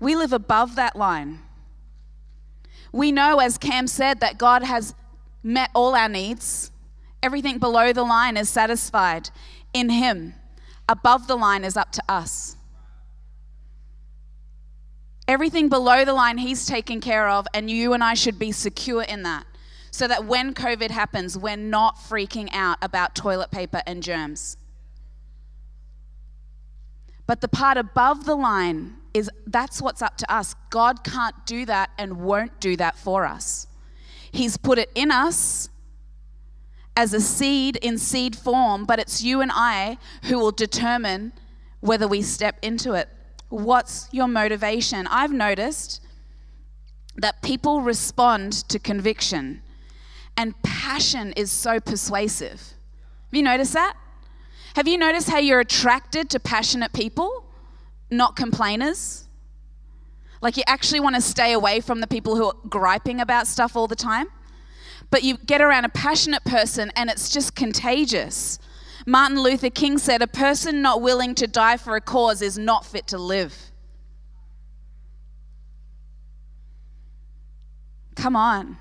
We 0.00 0.16
live 0.16 0.32
above 0.32 0.74
that 0.74 0.96
line. 0.96 1.38
We 2.90 3.12
know, 3.12 3.38
as 3.38 3.56
Cam 3.56 3.86
said, 3.86 4.18
that 4.18 4.36
God 4.36 4.64
has 4.64 4.94
met 5.42 5.70
all 5.74 5.94
our 5.94 6.08
needs. 6.08 6.70
Everything 7.22 7.58
below 7.58 7.92
the 7.92 8.02
line 8.02 8.36
is 8.36 8.48
satisfied 8.48 9.30
in 9.72 9.90
Him. 9.90 10.34
Above 10.88 11.26
the 11.26 11.36
line 11.36 11.64
is 11.64 11.76
up 11.76 11.92
to 11.92 12.02
us. 12.08 12.56
Everything 15.28 15.68
below 15.68 16.04
the 16.04 16.12
line, 16.12 16.38
He's 16.38 16.66
taken 16.66 17.00
care 17.00 17.28
of, 17.28 17.46
and 17.54 17.70
you 17.70 17.92
and 17.92 18.02
I 18.02 18.14
should 18.14 18.38
be 18.38 18.52
secure 18.52 19.02
in 19.02 19.22
that. 19.22 19.46
So 19.92 20.08
that 20.08 20.24
when 20.24 20.54
COVID 20.54 20.90
happens, 20.90 21.36
we're 21.36 21.56
not 21.56 21.96
freaking 21.96 22.48
out 22.52 22.78
about 22.80 23.14
toilet 23.14 23.50
paper 23.50 23.82
and 23.86 24.02
germs. 24.02 24.56
But 27.26 27.40
the 27.40 27.48
part 27.48 27.76
above 27.76 28.24
the 28.24 28.34
line 28.34 28.94
is 29.14 29.30
that's 29.46 29.80
what's 29.80 30.02
up 30.02 30.16
to 30.18 30.32
us. 30.32 30.54
God 30.70 31.04
can't 31.04 31.34
do 31.46 31.64
that 31.66 31.90
and 31.98 32.20
won't 32.20 32.58
do 32.60 32.76
that 32.76 32.96
for 32.96 33.24
us. 33.24 33.68
He's 34.32 34.56
put 34.56 34.78
it 34.78 34.90
in 34.94 35.10
us 35.10 35.68
as 36.96 37.14
a 37.14 37.20
seed 37.20 37.76
in 37.76 37.98
seed 37.98 38.36
form, 38.36 38.84
but 38.84 38.98
it's 38.98 39.22
you 39.22 39.40
and 39.40 39.50
I 39.54 39.98
who 40.24 40.38
will 40.38 40.52
determine 40.52 41.32
whether 41.80 42.06
we 42.06 42.22
step 42.22 42.58
into 42.62 42.92
it. 42.92 43.08
What's 43.48 44.08
your 44.12 44.28
motivation? 44.28 45.06
I've 45.06 45.32
noticed 45.32 46.00
that 47.16 47.42
people 47.42 47.80
respond 47.80 48.52
to 48.68 48.78
conviction, 48.78 49.62
and 50.36 50.60
passion 50.62 51.32
is 51.32 51.50
so 51.50 51.80
persuasive. 51.80 52.60
Have 52.60 53.36
you 53.36 53.42
noticed 53.42 53.72
that? 53.72 53.94
Have 54.76 54.86
you 54.86 54.96
noticed 54.96 55.28
how 55.28 55.38
you're 55.38 55.60
attracted 55.60 56.30
to 56.30 56.40
passionate 56.40 56.92
people, 56.92 57.44
not 58.10 58.36
complainers? 58.36 59.28
Like 60.40 60.56
you 60.56 60.62
actually 60.66 61.00
want 61.00 61.16
to 61.16 61.20
stay 61.20 61.52
away 61.52 61.80
from 61.80 62.00
the 62.00 62.06
people 62.06 62.36
who 62.36 62.46
are 62.46 62.54
griping 62.68 63.20
about 63.20 63.46
stuff 63.46 63.76
all 63.76 63.86
the 63.86 63.96
time. 63.96 64.28
But 65.10 65.22
you 65.22 65.36
get 65.38 65.60
around 65.60 65.84
a 65.84 65.88
passionate 65.88 66.44
person 66.44 66.90
and 66.96 67.10
it's 67.10 67.28
just 67.30 67.54
contagious. 67.54 68.58
Martin 69.06 69.40
Luther 69.40 69.70
King 69.70 69.98
said, 69.98 70.22
A 70.22 70.26
person 70.26 70.82
not 70.82 71.02
willing 71.02 71.34
to 71.36 71.46
die 71.46 71.76
for 71.76 71.96
a 71.96 72.00
cause 72.00 72.42
is 72.42 72.56
not 72.56 72.86
fit 72.86 73.06
to 73.08 73.18
live. 73.18 73.70
Come 78.14 78.36
on. 78.36 78.76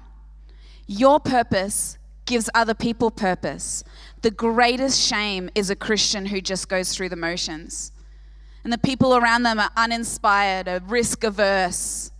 Your 0.85 1.19
purpose 1.19 1.97
gives 2.25 2.49
other 2.53 2.73
people 2.73 3.09
purpose. 3.09 3.83
The 4.21 4.31
greatest 4.31 5.01
shame 5.01 5.49
is 5.55 5.69
a 5.69 5.75
Christian 5.75 6.27
who 6.27 6.41
just 6.41 6.69
goes 6.69 6.93
through 6.93 7.09
the 7.09 7.15
motions. 7.15 7.91
And 8.69 8.73
the 8.75 8.87
people 8.87 9.15
around 9.15 9.41
them 9.41 9.57
are 9.59 9.71
uninspired, 9.75 10.67
or 10.67 10.79
risk 10.87 11.23
averse. 11.23 12.11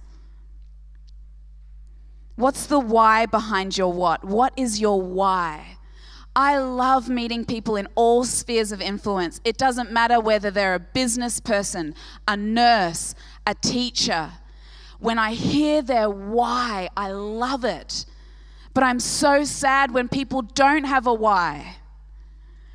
What's 2.38 2.66
the 2.66 2.80
why 2.80 3.28
behind 3.28 3.78
your 3.78 3.94
what? 3.94 4.26
What 4.26 4.54
is 4.58 4.82
your 4.82 5.00
why? 5.00 5.78
I 6.36 6.58
love 6.58 7.08
meeting 7.08 7.46
people 7.46 7.76
in 7.76 7.88
all 7.94 8.24
spheres 8.24 8.72
of 8.72 8.82
influence. 8.82 9.40
It 9.44 9.60
doesn't 9.60 9.92
matter 9.92 10.20
whether 10.20 10.50
they're 10.50 10.74
a 10.74 10.80
business 10.80 11.40
person, 11.40 11.94
a 12.28 12.36
nurse, 12.36 13.14
a 13.46 13.54
teacher. 13.54 14.32
When 14.98 15.20
I 15.20 15.36
hear 15.36 15.84
their 15.84 16.10
why, 16.10 16.90
I 16.98 17.12
love 17.12 17.64
it. 17.64 18.08
But 18.74 18.84
I'm 18.84 19.00
so 19.00 19.44
sad 19.44 19.94
when 19.94 20.10
people 20.10 20.42
don't 20.42 20.86
have 20.86 21.06
a 21.06 21.14
why. 21.14 21.76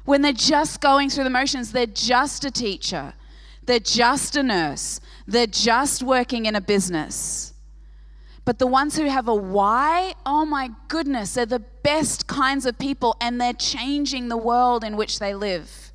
When 0.04 0.22
they're 0.22 0.32
just 0.32 0.80
going 0.80 1.10
through 1.10 1.24
the 1.24 1.30
motions, 1.30 1.72
they're 1.72 1.86
just 1.86 2.44
a 2.44 2.52
teacher, 2.52 3.14
they're 3.66 3.78
just 3.78 4.36
a 4.36 4.42
nurse, 4.42 5.00
they're 5.26 5.46
just 5.46 6.02
working 6.02 6.46
in 6.46 6.54
a 6.54 6.60
business. 6.60 7.54
But 8.44 8.58
the 8.58 8.66
ones 8.66 8.96
who 8.96 9.08
have 9.08 9.26
a 9.26 9.34
why, 9.34 10.14
oh 10.26 10.44
my 10.44 10.70
goodness, 10.88 11.34
they're 11.34 11.46
the 11.46 11.60
best 11.82 12.26
kinds 12.26 12.66
of 12.66 12.78
people 12.78 13.16
and 13.20 13.40
they're 13.40 13.54
changing 13.54 14.28
the 14.28 14.36
world 14.36 14.84
in 14.84 14.96
which 14.96 15.18
they 15.18 15.34
live. 15.34 15.92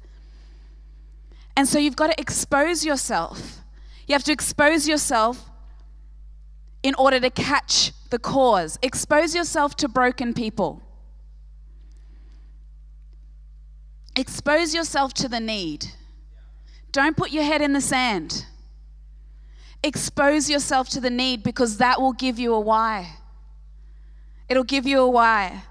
And 1.56 1.68
so 1.68 1.78
you've 1.78 1.96
got 1.96 2.08
to 2.08 2.20
expose 2.20 2.84
yourself. 2.84 3.60
You 4.08 4.14
have 4.14 4.24
to 4.24 4.32
expose 4.32 4.88
yourself 4.88 5.50
in 6.82 6.96
order 6.96 7.20
to 7.20 7.30
catch 7.30 7.92
the 8.10 8.18
cause. 8.18 8.80
Expose 8.82 9.36
yourself 9.36 9.76
to 9.76 9.88
broken 9.88 10.34
people. 10.34 10.82
Expose 14.16 14.74
yourself 14.74 15.14
to 15.14 15.28
the 15.28 15.40
need. 15.40 15.92
Don't 16.92 17.16
put 17.16 17.32
your 17.32 17.44
head 17.44 17.62
in 17.62 17.74
the 17.74 17.82
sand. 17.82 18.46
Expose 19.84 20.50
yourself 20.50 20.90
to 20.90 21.00
the 21.00 21.10
need 21.10 21.44
because 21.44 21.78
that 21.78 22.02
will 22.02 22.14
give 22.14 22.40
you 22.40 22.54
a 22.54 22.60
why. 22.60 23.16
It'll 24.50 24.64
give 24.64 24.86
you 24.86 25.00
a 25.00 25.10
why. 25.10 25.64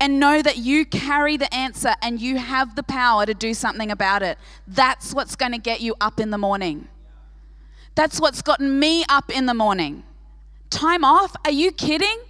And 0.00 0.20
know 0.20 0.40
that 0.42 0.58
you 0.58 0.84
carry 0.84 1.36
the 1.36 1.52
answer 1.52 1.94
and 2.00 2.20
you 2.20 2.38
have 2.38 2.76
the 2.76 2.84
power 2.84 3.26
to 3.26 3.34
do 3.34 3.54
something 3.54 3.90
about 3.90 4.22
it. 4.22 4.38
That's 4.68 5.12
what's 5.12 5.34
going 5.34 5.52
to 5.52 5.58
get 5.58 5.80
you 5.80 5.96
up 6.00 6.20
in 6.20 6.30
the 6.30 6.38
morning. 6.38 6.86
That's 7.96 8.20
what's 8.20 8.42
gotten 8.42 8.78
me 8.78 9.04
up 9.08 9.30
in 9.30 9.46
the 9.46 9.54
morning. 9.54 10.04
Time 10.70 11.04
off? 11.04 11.34
Are 11.44 11.50
you 11.50 11.72
kidding? 11.72 12.20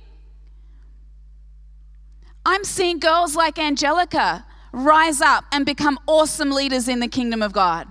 I'm 2.47 2.65
seeing 2.65 2.99
girls 2.99 3.37
like 3.37 3.59
Angelica 3.59 4.47
rise 4.73 5.21
up 5.21 5.45
and 5.53 5.65
become 5.65 5.99
awesome 6.07 6.51
leaders 6.51 6.89
in 6.89 7.01
the 7.01 7.09
kingdom 7.09 7.43
of 7.43 7.53
God. 7.53 7.89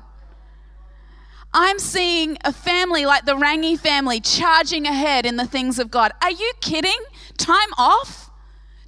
I'm 1.53 1.79
seeing 1.79 2.37
a 2.43 2.53
family 2.53 3.05
like 3.05 3.25
the 3.25 3.35
Rangi 3.35 3.79
family 3.79 4.19
charging 4.19 4.85
ahead 4.85 5.25
in 5.25 5.37
the 5.37 5.47
things 5.47 5.79
of 5.79 5.89
God. 5.89 6.11
Are 6.21 6.31
you 6.31 6.53
kidding? 6.61 6.99
Time 7.37 7.73
off? 7.77 8.29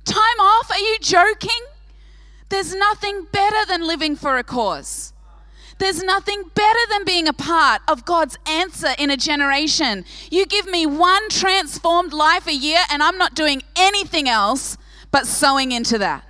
Time 0.06 0.40
off? 0.40 0.70
Are 0.72 0.80
you 0.80 0.98
joking? 1.02 1.50
There's 2.50 2.76
nothing 2.76 3.28
better 3.32 3.66
than 3.68 3.88
living 3.88 4.16
for 4.16 4.38
a 4.38 4.44
cause. 4.44 5.14
There's 5.80 6.04
nothing 6.04 6.44
better 6.54 6.80
than 6.90 7.06
being 7.06 7.28
a 7.28 7.34
part 7.34 7.82
of 7.88 8.06
God's 8.06 8.38
answer 8.46 8.90
in 8.98 9.10
a 9.10 9.18
generation. 9.18 10.04
You 10.30 10.46
give 10.46 10.66
me 10.68 10.86
one 10.86 11.30
transformed 11.30 12.12
life 12.12 12.48
a 12.48 12.54
year, 12.54 12.80
and 12.92 13.02
I'm 13.02 13.18
not 13.18 13.34
doing 13.34 13.64
anything 13.78 14.28
else 14.28 14.78
but 15.10 15.26
sowing 15.26 15.72
into 15.72 15.98
that. 16.00 16.26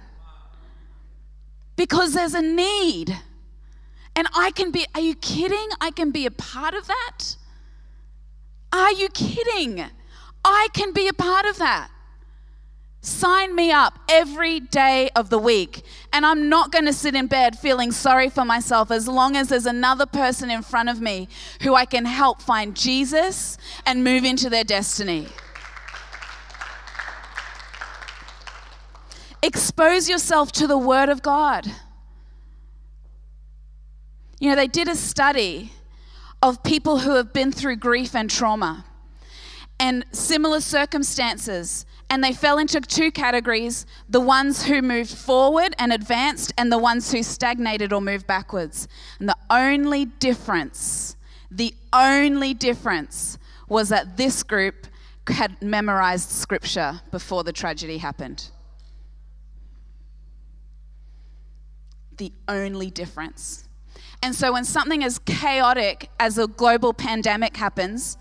Because 1.80 2.14
there's 2.14 2.34
a 2.34 2.42
need. 2.42 3.18
And 4.14 4.28
I 4.36 4.52
can 4.52 4.70
be, 4.70 4.86
are 4.94 5.00
you 5.00 5.16
kidding? 5.16 5.70
I 5.80 5.92
can 5.92 6.12
be 6.12 6.26
a 6.26 6.32
part 6.32 6.74
of 6.74 6.88
that? 6.88 7.38
Are 8.74 8.92
you 8.92 9.08
kidding? 9.08 9.86
I 10.44 10.68
can 10.74 10.92
be 10.92 11.08
a 11.08 11.14
part 11.14 11.46
of 11.46 11.58
that. 11.60 11.88
Sign 13.00 13.56
me 13.56 13.72
up 13.72 13.98
every 14.10 14.60
day 14.60 15.10
of 15.16 15.30
the 15.30 15.40
week. 15.40 15.84
And 16.12 16.26
I'm 16.26 16.50
not 16.50 16.74
going 16.74 16.84
to 16.84 16.92
sit 16.92 17.16
in 17.16 17.28
bed 17.28 17.58
feeling 17.58 17.94
sorry 17.94 18.30
for 18.30 18.44
myself 18.44 18.92
as 18.92 19.08
long 19.08 19.38
as 19.38 19.48
there's 19.48 19.66
another 19.66 20.06
person 20.06 20.52
in 20.52 20.64
front 20.64 20.90
of 20.90 21.00
me 21.00 21.30
who 21.62 21.76
I 21.76 21.86
can 21.86 22.04
help 22.04 22.42
find 22.42 22.76
Jesus 22.76 23.58
and 23.86 24.04
move 24.04 24.26
into 24.26 24.50
their 24.50 24.66
destiny. 24.66 25.30
Expose 29.42 30.10
yourself 30.10 30.52
to 30.54 30.68
the 30.68 30.78
Word 30.78 31.10
of 31.10 31.22
God. 31.22 31.66
You 34.40 34.50
know, 34.50 34.56
they 34.56 34.68
did 34.68 34.88
a 34.88 34.96
study 34.96 35.74
of 36.42 36.64
people 36.64 37.00
who 37.00 37.16
have 37.16 37.34
been 37.34 37.52
through 37.52 37.78
grief 37.78 38.16
and 38.16 38.30
trauma 38.30 38.86
and 39.80 40.06
similar 40.12 40.60
circumstances. 40.62 41.86
And 42.10 42.24
they 42.24 42.34
fell 42.34 42.58
into 42.58 42.82
two 42.82 43.12
categories 43.12 43.86
the 44.10 44.20
ones 44.20 44.64
who 44.66 44.82
moved 44.82 45.12
forward 45.12 45.76
and 45.78 45.94
advanced, 45.94 46.54
and 46.58 46.72
the 46.72 46.78
ones 46.78 47.12
who 47.12 47.24
stagnated 47.24 47.94
or 47.94 48.02
moved 48.02 48.28
backwards. 48.28 48.88
And 49.20 49.30
the 49.30 49.38
only 49.50 50.06
difference, 50.06 51.16
the 51.52 51.74
only 51.94 52.54
difference 52.54 53.38
was 53.68 53.90
that 53.90 54.18
this 54.18 54.44
group 54.44 54.88
had 55.28 55.62
memorized 55.62 56.30
scripture 56.32 57.02
before 57.12 57.44
the 57.44 57.54
tragedy 57.54 58.00
happened. 58.00 58.50
The 62.20 62.32
only 62.48 62.92
difference. 62.92 63.68
And 64.22 64.36
so, 64.36 64.54
when 64.54 64.66
something 64.66 65.04
as 65.04 65.20
chaotic 65.20 66.10
as 66.20 66.38
a 66.38 66.48
global 66.48 66.94
pandemic 66.94 67.56
happens, 67.56 68.18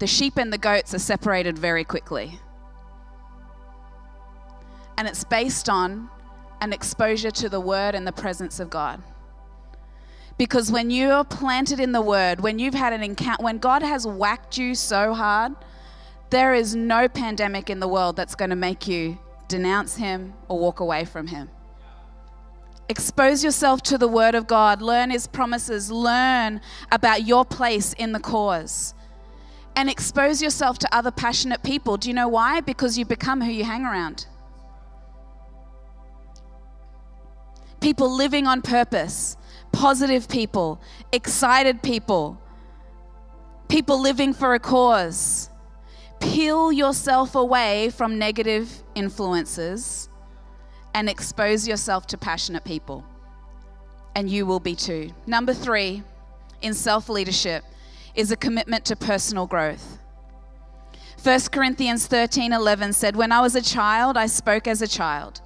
the 0.00 0.06
sheep 0.06 0.36
and 0.36 0.52
the 0.52 0.58
goats 0.58 0.92
are 0.92 0.98
separated 0.98 1.56
very 1.56 1.84
quickly. 1.84 2.38
And 4.98 5.08
it's 5.08 5.24
based 5.24 5.68
on 5.68 6.10
an 6.60 6.72
exposure 6.72 7.30
to 7.30 7.48
the 7.48 7.60
word 7.60 7.94
and 7.94 8.06
the 8.06 8.12
presence 8.12 8.58
of 8.58 8.70
God. 8.70 9.02
Because 10.36 10.72
when 10.72 10.90
you're 10.90 11.22
planted 11.22 11.78
in 11.78 11.92
the 11.92 12.02
word, 12.02 12.40
when 12.40 12.58
you've 12.58 12.74
had 12.74 12.92
an 12.92 13.04
encounter, 13.04 13.42
when 13.42 13.58
God 13.58 13.82
has 13.82 14.04
whacked 14.04 14.58
you 14.58 14.74
so 14.74 15.14
hard, 15.14 15.52
there 16.30 16.54
is 16.54 16.74
no 16.74 17.08
pandemic 17.08 17.70
in 17.70 17.78
the 17.78 17.86
world 17.86 18.16
that's 18.16 18.34
going 18.34 18.50
to 18.50 18.56
make 18.56 18.88
you 18.88 19.16
denounce 19.46 19.96
him 19.96 20.34
or 20.48 20.58
walk 20.58 20.80
away 20.80 21.04
from 21.04 21.28
him. 21.28 21.50
Expose 22.88 23.42
yourself 23.42 23.82
to 23.82 23.96
the 23.96 24.08
Word 24.08 24.34
of 24.34 24.46
God, 24.46 24.82
learn 24.82 25.10
His 25.10 25.26
promises, 25.26 25.90
learn 25.90 26.60
about 26.92 27.26
your 27.26 27.44
place 27.44 27.94
in 27.94 28.12
the 28.12 28.20
cause, 28.20 28.94
and 29.74 29.88
expose 29.88 30.42
yourself 30.42 30.78
to 30.80 30.94
other 30.94 31.10
passionate 31.10 31.62
people. 31.62 31.96
Do 31.96 32.08
you 32.08 32.14
know 32.14 32.28
why? 32.28 32.60
Because 32.60 32.98
you 32.98 33.06
become 33.06 33.40
who 33.40 33.50
you 33.50 33.64
hang 33.64 33.84
around. 33.84 34.26
People 37.80 38.14
living 38.14 38.46
on 38.46 38.60
purpose, 38.60 39.36
positive 39.72 40.28
people, 40.28 40.80
excited 41.10 41.82
people, 41.82 42.38
people 43.68 44.00
living 44.00 44.34
for 44.34 44.54
a 44.54 44.60
cause. 44.60 45.48
Peel 46.20 46.70
yourself 46.70 47.34
away 47.34 47.90
from 47.90 48.18
negative 48.18 48.82
influences 48.94 50.08
and 50.94 51.08
expose 51.08 51.66
yourself 51.68 52.06
to 52.06 52.16
passionate 52.16 52.64
people. 52.64 53.04
And 54.14 54.30
you 54.30 54.46
will 54.46 54.60
be 54.60 54.76
too. 54.76 55.10
Number 55.26 55.52
three, 55.52 56.02
in 56.62 56.72
self 56.72 57.08
leadership, 57.08 57.64
is 58.14 58.30
a 58.30 58.36
commitment 58.36 58.84
to 58.86 58.96
personal 58.96 59.46
growth. 59.46 59.98
1 61.22 61.40
Corinthians 61.52 62.06
13 62.06 62.52
11 62.52 62.92
said, 62.92 63.16
When 63.16 63.32
I 63.32 63.40
was 63.40 63.56
a 63.56 63.62
child, 63.62 64.16
I 64.16 64.26
spoke 64.26 64.68
as 64.68 64.82
a 64.82 64.88
child. 64.88 65.40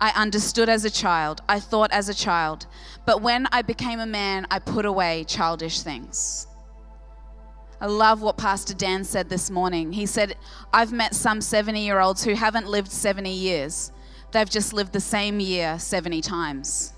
I 0.00 0.10
understood 0.16 0.68
as 0.68 0.84
a 0.84 0.90
child. 0.90 1.42
I 1.48 1.60
thought 1.60 1.92
as 1.92 2.08
a 2.08 2.14
child. 2.14 2.66
But 3.04 3.20
when 3.20 3.46
I 3.52 3.62
became 3.62 4.00
a 4.00 4.06
man, 4.06 4.46
I 4.50 4.58
put 4.58 4.86
away 4.86 5.24
childish 5.24 5.82
things. 5.82 6.46
I 7.82 7.86
love 7.86 8.22
what 8.22 8.36
Pastor 8.36 8.74
Dan 8.74 9.04
said 9.04 9.28
this 9.28 9.50
morning. 9.50 9.92
He 9.92 10.06
said, 10.06 10.36
I've 10.72 10.92
met 10.92 11.14
some 11.14 11.40
70 11.40 11.80
year 11.80 12.00
olds 12.00 12.24
who 12.24 12.34
haven't 12.34 12.66
lived 12.66 12.90
70 12.90 13.30
years, 13.30 13.92
they've 14.32 14.48
just 14.48 14.72
lived 14.72 14.92
the 14.92 15.00
same 15.00 15.40
year 15.40 15.78
70 15.78 16.20
times 16.20 16.92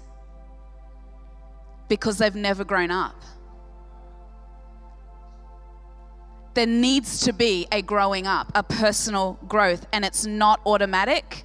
because 1.89 2.19
they've 2.19 2.35
never 2.35 2.65
grown 2.65 2.91
up. 2.91 3.21
There 6.55 6.67
needs 6.67 7.21
to 7.21 7.33
be 7.33 7.67
a 7.73 7.81
growing 7.81 8.27
up, 8.27 8.53
a 8.55 8.63
personal 8.63 9.39
growth, 9.49 9.87
and 9.93 10.05
it's 10.05 10.27
not 10.27 10.61
automatic. 10.67 11.45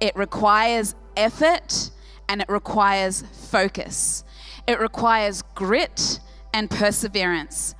It 0.00 0.14
requires 0.14 0.94
effort 1.16 1.90
and 2.28 2.40
it 2.40 2.48
requires 2.48 3.22
focus. 3.50 4.24
It 4.66 4.80
requires 4.80 5.42
grit 5.54 6.20
and 6.54 6.70
perseverance. 6.70 7.74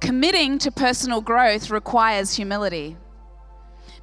Committing 0.00 0.58
to 0.58 0.70
personal 0.70 1.20
growth 1.20 1.70
requires 1.70 2.34
humility 2.34 2.96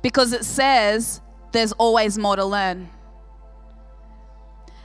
because 0.01 0.31
it 0.31 0.45
says 0.45 1.21
there's 1.51 1.71
always 1.73 2.17
more 2.17 2.35
to 2.35 2.45
learn. 2.45 2.89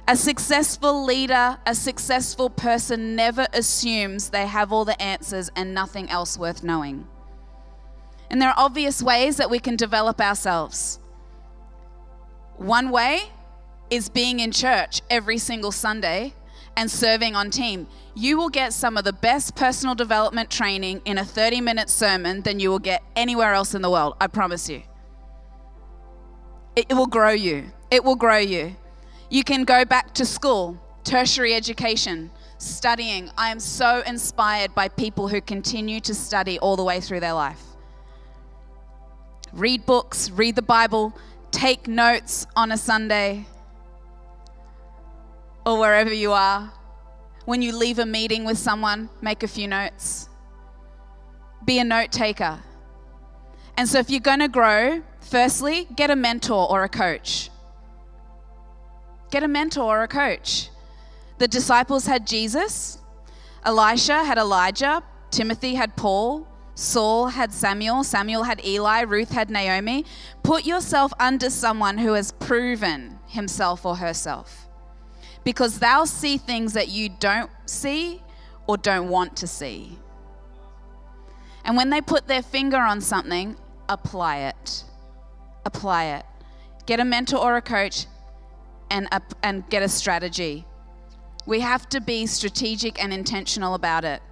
A 0.06 0.16
successful 0.16 1.04
leader, 1.04 1.58
a 1.64 1.74
successful 1.74 2.50
person 2.50 3.16
never 3.16 3.46
assumes 3.54 4.30
they 4.30 4.46
have 4.46 4.70
all 4.70 4.84
the 4.84 5.00
answers 5.00 5.50
and 5.56 5.72
nothing 5.72 6.10
else 6.10 6.36
worth 6.36 6.62
knowing. 6.62 7.06
And 8.30 8.40
there 8.40 8.50
are 8.50 8.58
obvious 8.58 9.02
ways 9.02 9.38
that 9.38 9.50
we 9.50 9.58
can 9.58 9.76
develop 9.76 10.20
ourselves. 10.20 10.98
One 12.56 12.90
way 12.90 13.30
is 13.90 14.08
being 14.10 14.40
in 14.40 14.52
church 14.52 15.00
every 15.08 15.38
single 15.38 15.72
Sunday 15.72 16.34
and 16.76 16.90
serving 16.90 17.34
on 17.34 17.50
team. 17.50 17.86
You 18.14 18.36
will 18.36 18.48
get 18.48 18.72
some 18.72 18.96
of 18.96 19.04
the 19.04 19.12
best 19.12 19.54
personal 19.54 19.94
development 19.94 20.50
training 20.50 21.00
in 21.04 21.16
a 21.16 21.24
30 21.24 21.60
minute 21.60 21.88
sermon 21.88 22.42
than 22.42 22.60
you 22.60 22.70
will 22.70 22.78
get 22.78 23.02
anywhere 23.16 23.54
else 23.54 23.74
in 23.74 23.82
the 23.82 23.90
world. 23.90 24.16
I 24.20 24.26
promise 24.26 24.68
you. 24.68 24.82
It 26.76 26.92
will 26.92 27.06
grow 27.06 27.30
you. 27.30 27.66
It 27.90 28.02
will 28.02 28.16
grow 28.16 28.38
you. 28.38 28.76
You 29.30 29.44
can 29.44 29.64
go 29.64 29.84
back 29.84 30.12
to 30.14 30.24
school, 30.24 30.78
tertiary 31.04 31.54
education, 31.54 32.30
studying. 32.58 33.30
I 33.38 33.50
am 33.50 33.60
so 33.60 34.02
inspired 34.06 34.74
by 34.74 34.88
people 34.88 35.28
who 35.28 35.40
continue 35.40 36.00
to 36.00 36.14
study 36.14 36.58
all 36.58 36.76
the 36.76 36.84
way 36.84 37.00
through 37.00 37.20
their 37.20 37.32
life. 37.32 37.62
Read 39.52 39.86
books, 39.86 40.30
read 40.30 40.56
the 40.56 40.62
Bible, 40.62 41.16
take 41.52 41.86
notes 41.86 42.46
on 42.56 42.72
a 42.72 42.76
Sunday 42.76 43.46
or 45.64 45.78
wherever 45.78 46.12
you 46.12 46.32
are. 46.32 46.72
When 47.44 47.62
you 47.62 47.76
leave 47.76 47.98
a 47.98 48.06
meeting 48.06 48.44
with 48.44 48.58
someone, 48.58 49.10
make 49.20 49.42
a 49.42 49.48
few 49.48 49.68
notes. 49.68 50.28
Be 51.64 51.78
a 51.78 51.84
note 51.84 52.10
taker. 52.10 52.60
And 53.76 53.88
so, 53.88 53.98
if 53.98 54.10
you're 54.10 54.20
going 54.20 54.40
to 54.40 54.48
grow, 54.48 55.02
firstly, 55.34 55.88
get 55.96 56.12
a 56.12 56.14
mentor 56.14 56.70
or 56.70 56.84
a 56.84 56.88
coach. 56.88 57.50
Get 59.32 59.42
a 59.42 59.48
mentor 59.48 59.82
or 59.82 60.02
a 60.04 60.06
coach. 60.06 60.68
The 61.38 61.48
disciples 61.48 62.06
had 62.06 62.24
Jesus, 62.24 62.98
Elisha 63.64 64.22
had 64.22 64.38
Elijah, 64.38 65.02
Timothy 65.32 65.74
had 65.74 65.96
Paul, 65.96 66.46
Saul 66.76 67.26
had 67.26 67.52
Samuel, 67.52 68.04
Samuel 68.04 68.44
had 68.44 68.64
Eli, 68.64 69.00
Ruth 69.00 69.32
had 69.32 69.50
Naomi. 69.50 70.04
Put 70.44 70.64
yourself 70.66 71.12
under 71.18 71.50
someone 71.50 71.98
who 71.98 72.12
has 72.12 72.30
proven 72.30 73.18
himself 73.26 73.84
or 73.84 73.96
herself 73.96 74.68
because 75.42 75.80
they'll 75.80 76.06
see 76.06 76.38
things 76.38 76.74
that 76.74 76.90
you 76.90 77.08
don't 77.08 77.50
see 77.66 78.22
or 78.68 78.76
don't 78.76 79.08
want 79.08 79.36
to 79.38 79.48
see. 79.48 79.98
And 81.64 81.76
when 81.76 81.90
they 81.90 82.00
put 82.00 82.28
their 82.28 82.42
finger 82.42 82.78
on 82.78 83.00
something, 83.00 83.56
apply 83.88 84.36
it. 84.36 84.84
Apply 85.64 86.04
it. 86.04 86.24
Get 86.86 87.00
a 87.00 87.04
mentor 87.04 87.38
or 87.38 87.56
a 87.56 87.62
coach 87.62 88.06
and, 88.90 89.08
and 89.42 89.68
get 89.70 89.82
a 89.82 89.88
strategy. 89.88 90.66
We 91.46 91.60
have 91.60 91.88
to 91.90 92.00
be 92.00 92.26
strategic 92.26 93.02
and 93.02 93.12
intentional 93.12 93.74
about 93.74 94.04
it. 94.04 94.22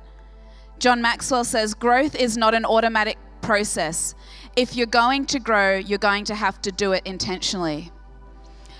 John 0.78 1.00
Maxwell 1.02 1.44
says 1.44 1.74
growth 1.74 2.14
is 2.14 2.36
not 2.36 2.54
an 2.54 2.64
automatic 2.64 3.18
process. 3.40 4.14
If 4.56 4.74
you're 4.76 4.86
going 4.86 5.26
to 5.26 5.38
grow, 5.38 5.76
you're 5.76 5.98
going 5.98 6.24
to 6.24 6.34
have 6.34 6.60
to 6.62 6.72
do 6.72 6.92
it 6.92 7.02
intentionally. 7.04 7.90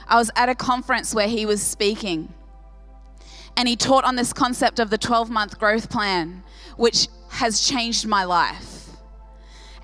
I 0.08 0.16
was 0.16 0.30
at 0.36 0.48
a 0.48 0.54
conference 0.54 1.14
where 1.14 1.28
he 1.28 1.46
was 1.46 1.62
speaking, 1.62 2.32
and 3.56 3.68
he 3.68 3.76
taught 3.76 4.04
on 4.04 4.16
this 4.16 4.32
concept 4.32 4.78
of 4.78 4.90
the 4.90 4.98
12 4.98 5.30
month 5.30 5.58
growth 5.58 5.90
plan, 5.90 6.42
which 6.76 7.08
has 7.30 7.66
changed 7.66 8.06
my 8.06 8.24
life. 8.24 8.81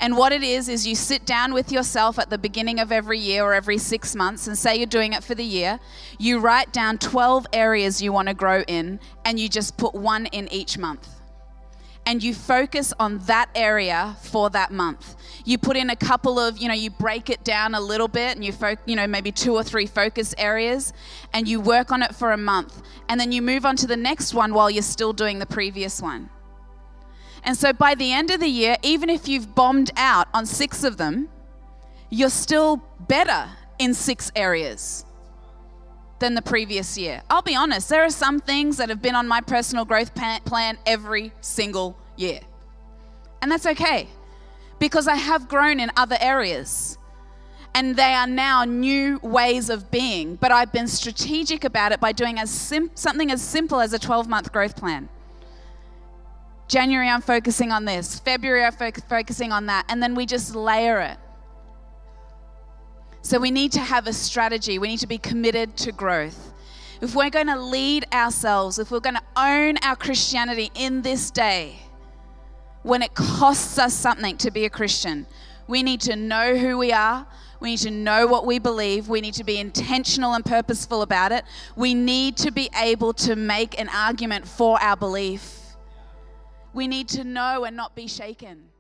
And 0.01 0.17
what 0.17 0.33
it 0.33 0.43
is, 0.43 0.69
is 0.69 0.87
you 0.87 0.95
sit 0.95 1.27
down 1.27 1.53
with 1.53 1.73
yourself 1.73 2.19
at 2.19 2.31
the 2.31 2.39
beginning 2.39 2.79
of 2.79 2.93
every 2.93 3.19
year 3.19 3.43
or 3.45 3.55
every 3.55 3.79
six 3.79 4.15
months 4.15 4.47
and 4.47 4.57
say 4.57 4.77
you're 4.77 4.87
doing 4.87 5.13
it 5.13 5.25
for 5.25 5.35
the 5.35 5.45
year. 5.45 5.81
You 6.19 6.39
write 6.39 6.73
down 6.73 6.99
12 6.99 7.47
areas 7.53 8.01
you 8.01 8.13
want 8.13 8.29
to 8.29 8.35
grow 8.35 8.63
in, 8.69 9.01
and 9.25 9.41
you 9.41 9.49
just 9.49 9.77
put 9.77 9.95
one 9.95 10.27
in 10.27 10.53
each 10.53 10.79
month 10.79 11.09
and 12.09 12.23
you 12.23 12.33
focus 12.33 12.95
on 12.99 13.19
that 13.27 13.51
area 13.55 14.17
for 14.23 14.49
that 14.49 14.73
month. 14.73 15.15
You 15.45 15.59
put 15.59 15.77
in 15.77 15.91
a 15.91 15.97
couple 15.97 16.41
of, 16.41 16.57
you 16.57 16.67
know, 16.67 16.73
you 16.73 16.89
break 16.89 17.29
it 17.29 17.45
down 17.45 17.75
a 17.75 17.81
little 17.83 18.09
bit 18.09 18.35
and 18.35 18.43
you 18.43 18.51
fo- 18.51 18.77
you 18.87 18.97
know, 18.97 19.07
maybe 19.07 19.31
two 19.31 19.53
or 19.53 19.63
three 19.63 19.85
focus 19.85 20.35
areas 20.39 20.95
and 21.35 21.47
you 21.47 21.61
work 21.61 21.93
on 21.93 22.03
it 22.03 22.15
for 22.15 22.33
a 22.33 22.39
month. 22.39 22.81
And 23.11 23.21
then 23.21 23.31
you 23.31 23.43
move 23.43 23.67
on 23.67 23.77
to 23.77 23.87
the 23.87 23.97
next 23.97 24.33
one 24.33 24.55
while 24.55 24.71
you're 24.71 24.83
still 24.83 25.13
doing 25.13 25.39
the 25.39 25.45
previous 25.45 26.01
one. 26.01 26.31
And 27.45 27.57
so 27.57 27.73
by 27.73 27.95
the 27.95 28.13
end 28.13 28.31
of 28.31 28.41
the 28.41 28.49
year, 28.49 28.77
even 28.83 29.09
if 29.09 29.29
you've 29.29 29.55
bombed 29.55 29.91
out 29.97 30.29
on 30.35 30.47
6 30.47 30.85
of 30.85 30.97
them, 30.97 31.29
you're 32.11 32.31
still 32.31 32.83
better 33.09 33.49
in 33.79 33.95
6 33.95 34.33
areas. 34.35 35.05
than 36.21 36.35
the 36.35 36.43
previous 36.43 36.99
year. 36.99 37.23
I'll 37.31 37.43
be 37.43 37.55
honest, 37.55 37.89
there 37.89 38.03
are 38.03 38.11
some 38.11 38.41
things 38.41 38.77
that 38.79 38.89
have 38.89 39.01
been 39.01 39.15
on 39.15 39.29
my 39.29 39.41
personal 39.41 39.85
growth 39.85 40.13
plan 40.15 40.77
every 40.85 41.33
single 41.41 41.97
year. 42.17 42.41
And 43.41 43.53
that's 43.53 43.67
okay 43.67 44.09
because 44.79 45.09
I 45.09 45.17
have 45.17 45.49
grown 45.49 45.81
in 45.81 45.91
other 45.97 46.17
areas. 46.21 46.99
And 47.75 47.95
they 47.95 48.15
are 48.15 48.27
now 48.27 48.65
new 48.65 49.21
ways 49.23 49.71
of 49.71 49.91
being, 49.91 50.37
but 50.37 50.51
I've 50.51 50.73
been 50.73 50.89
strategic 50.89 51.65
about 51.65 51.93
it 51.93 52.01
by 52.01 52.13
doing 52.13 52.39
as 52.39 52.51
sim- 52.51 52.91
something 52.95 53.31
as 53.31 53.41
simple 53.43 53.81
as 53.81 53.93
a 53.93 53.99
12 53.99 54.29
month 54.29 54.51
growth 54.51 54.75
plan. 54.75 55.09
January, 56.69 57.09
I'm 57.09 57.23
focusing 57.23 57.73
on 57.73 57.87
this. 57.87 58.21
February, 58.21 58.65
I'm 58.65 58.73
fo- 58.73 58.91
focusing 59.09 59.53
on 59.53 59.67
that. 59.67 59.87
And 59.89 60.03
then 60.03 60.15
we 60.15 60.27
just 60.27 60.55
layer 60.55 61.01
it. 61.01 61.17
So 63.23 63.39
we 63.39 63.51
need 63.51 63.73
to 63.73 63.81
have 63.81 64.07
a 64.07 64.13
strategy. 64.13 64.79
We 64.79 64.89
need 64.89 65.01
to 65.01 65.07
be 65.07 65.19
committed 65.19 65.77
to 65.79 65.93
growth. 65.93 66.53
If 67.01 67.15
we're 67.15 67.31
going 67.31 67.47
to 67.47 67.59
lead 67.59 68.07
ourselves, 68.13 68.79
if 68.79 68.91
we're 68.91 69.01
going 69.01 69.17
to 69.17 69.23
own 69.37 69.77
our 69.83 69.97
Christianity 69.97 70.71
in 70.75 71.03
this 71.03 71.31
day, 71.31 71.81
when 72.83 73.03
it 73.03 73.15
costs 73.15 73.79
us 73.79 73.95
something 73.95 74.37
to 74.39 74.51
be 74.51 74.65
a 74.65 74.71
Christian, 74.71 75.27
we 75.67 75.83
need 75.83 76.01
to 76.03 76.17
know 76.17 76.57
who 76.57 76.77
we 76.79 76.93
are. 76.93 77.27
We 77.61 77.71
need 77.71 77.81
to 77.81 77.91
know 77.91 78.27
what 78.27 78.47
we 78.47 78.59
believe. 78.59 79.09
We 79.09 79.21
need 79.21 79.35
to 79.35 79.45
be 79.45 79.59
intentional 79.59 80.35
and 80.35 80.45
purposeful 80.45 81.03
about 81.03 81.33
it. 81.33 81.45
We 81.77 81.95
need 81.95 82.37
to 82.39 82.51
be 82.51 82.71
able 82.79 83.13
to 83.15 83.37
make 83.37 83.79
an 83.81 83.89
argument 83.89 84.47
for 84.47 84.81
our 84.83 84.97
belief. 84.97 85.58
We 86.73 86.87
need 86.87 87.09
to 87.11 87.25
know 87.25 87.65
and 87.65 87.77
not 87.77 87.95
be 87.95 88.07
shaken. 88.07 88.71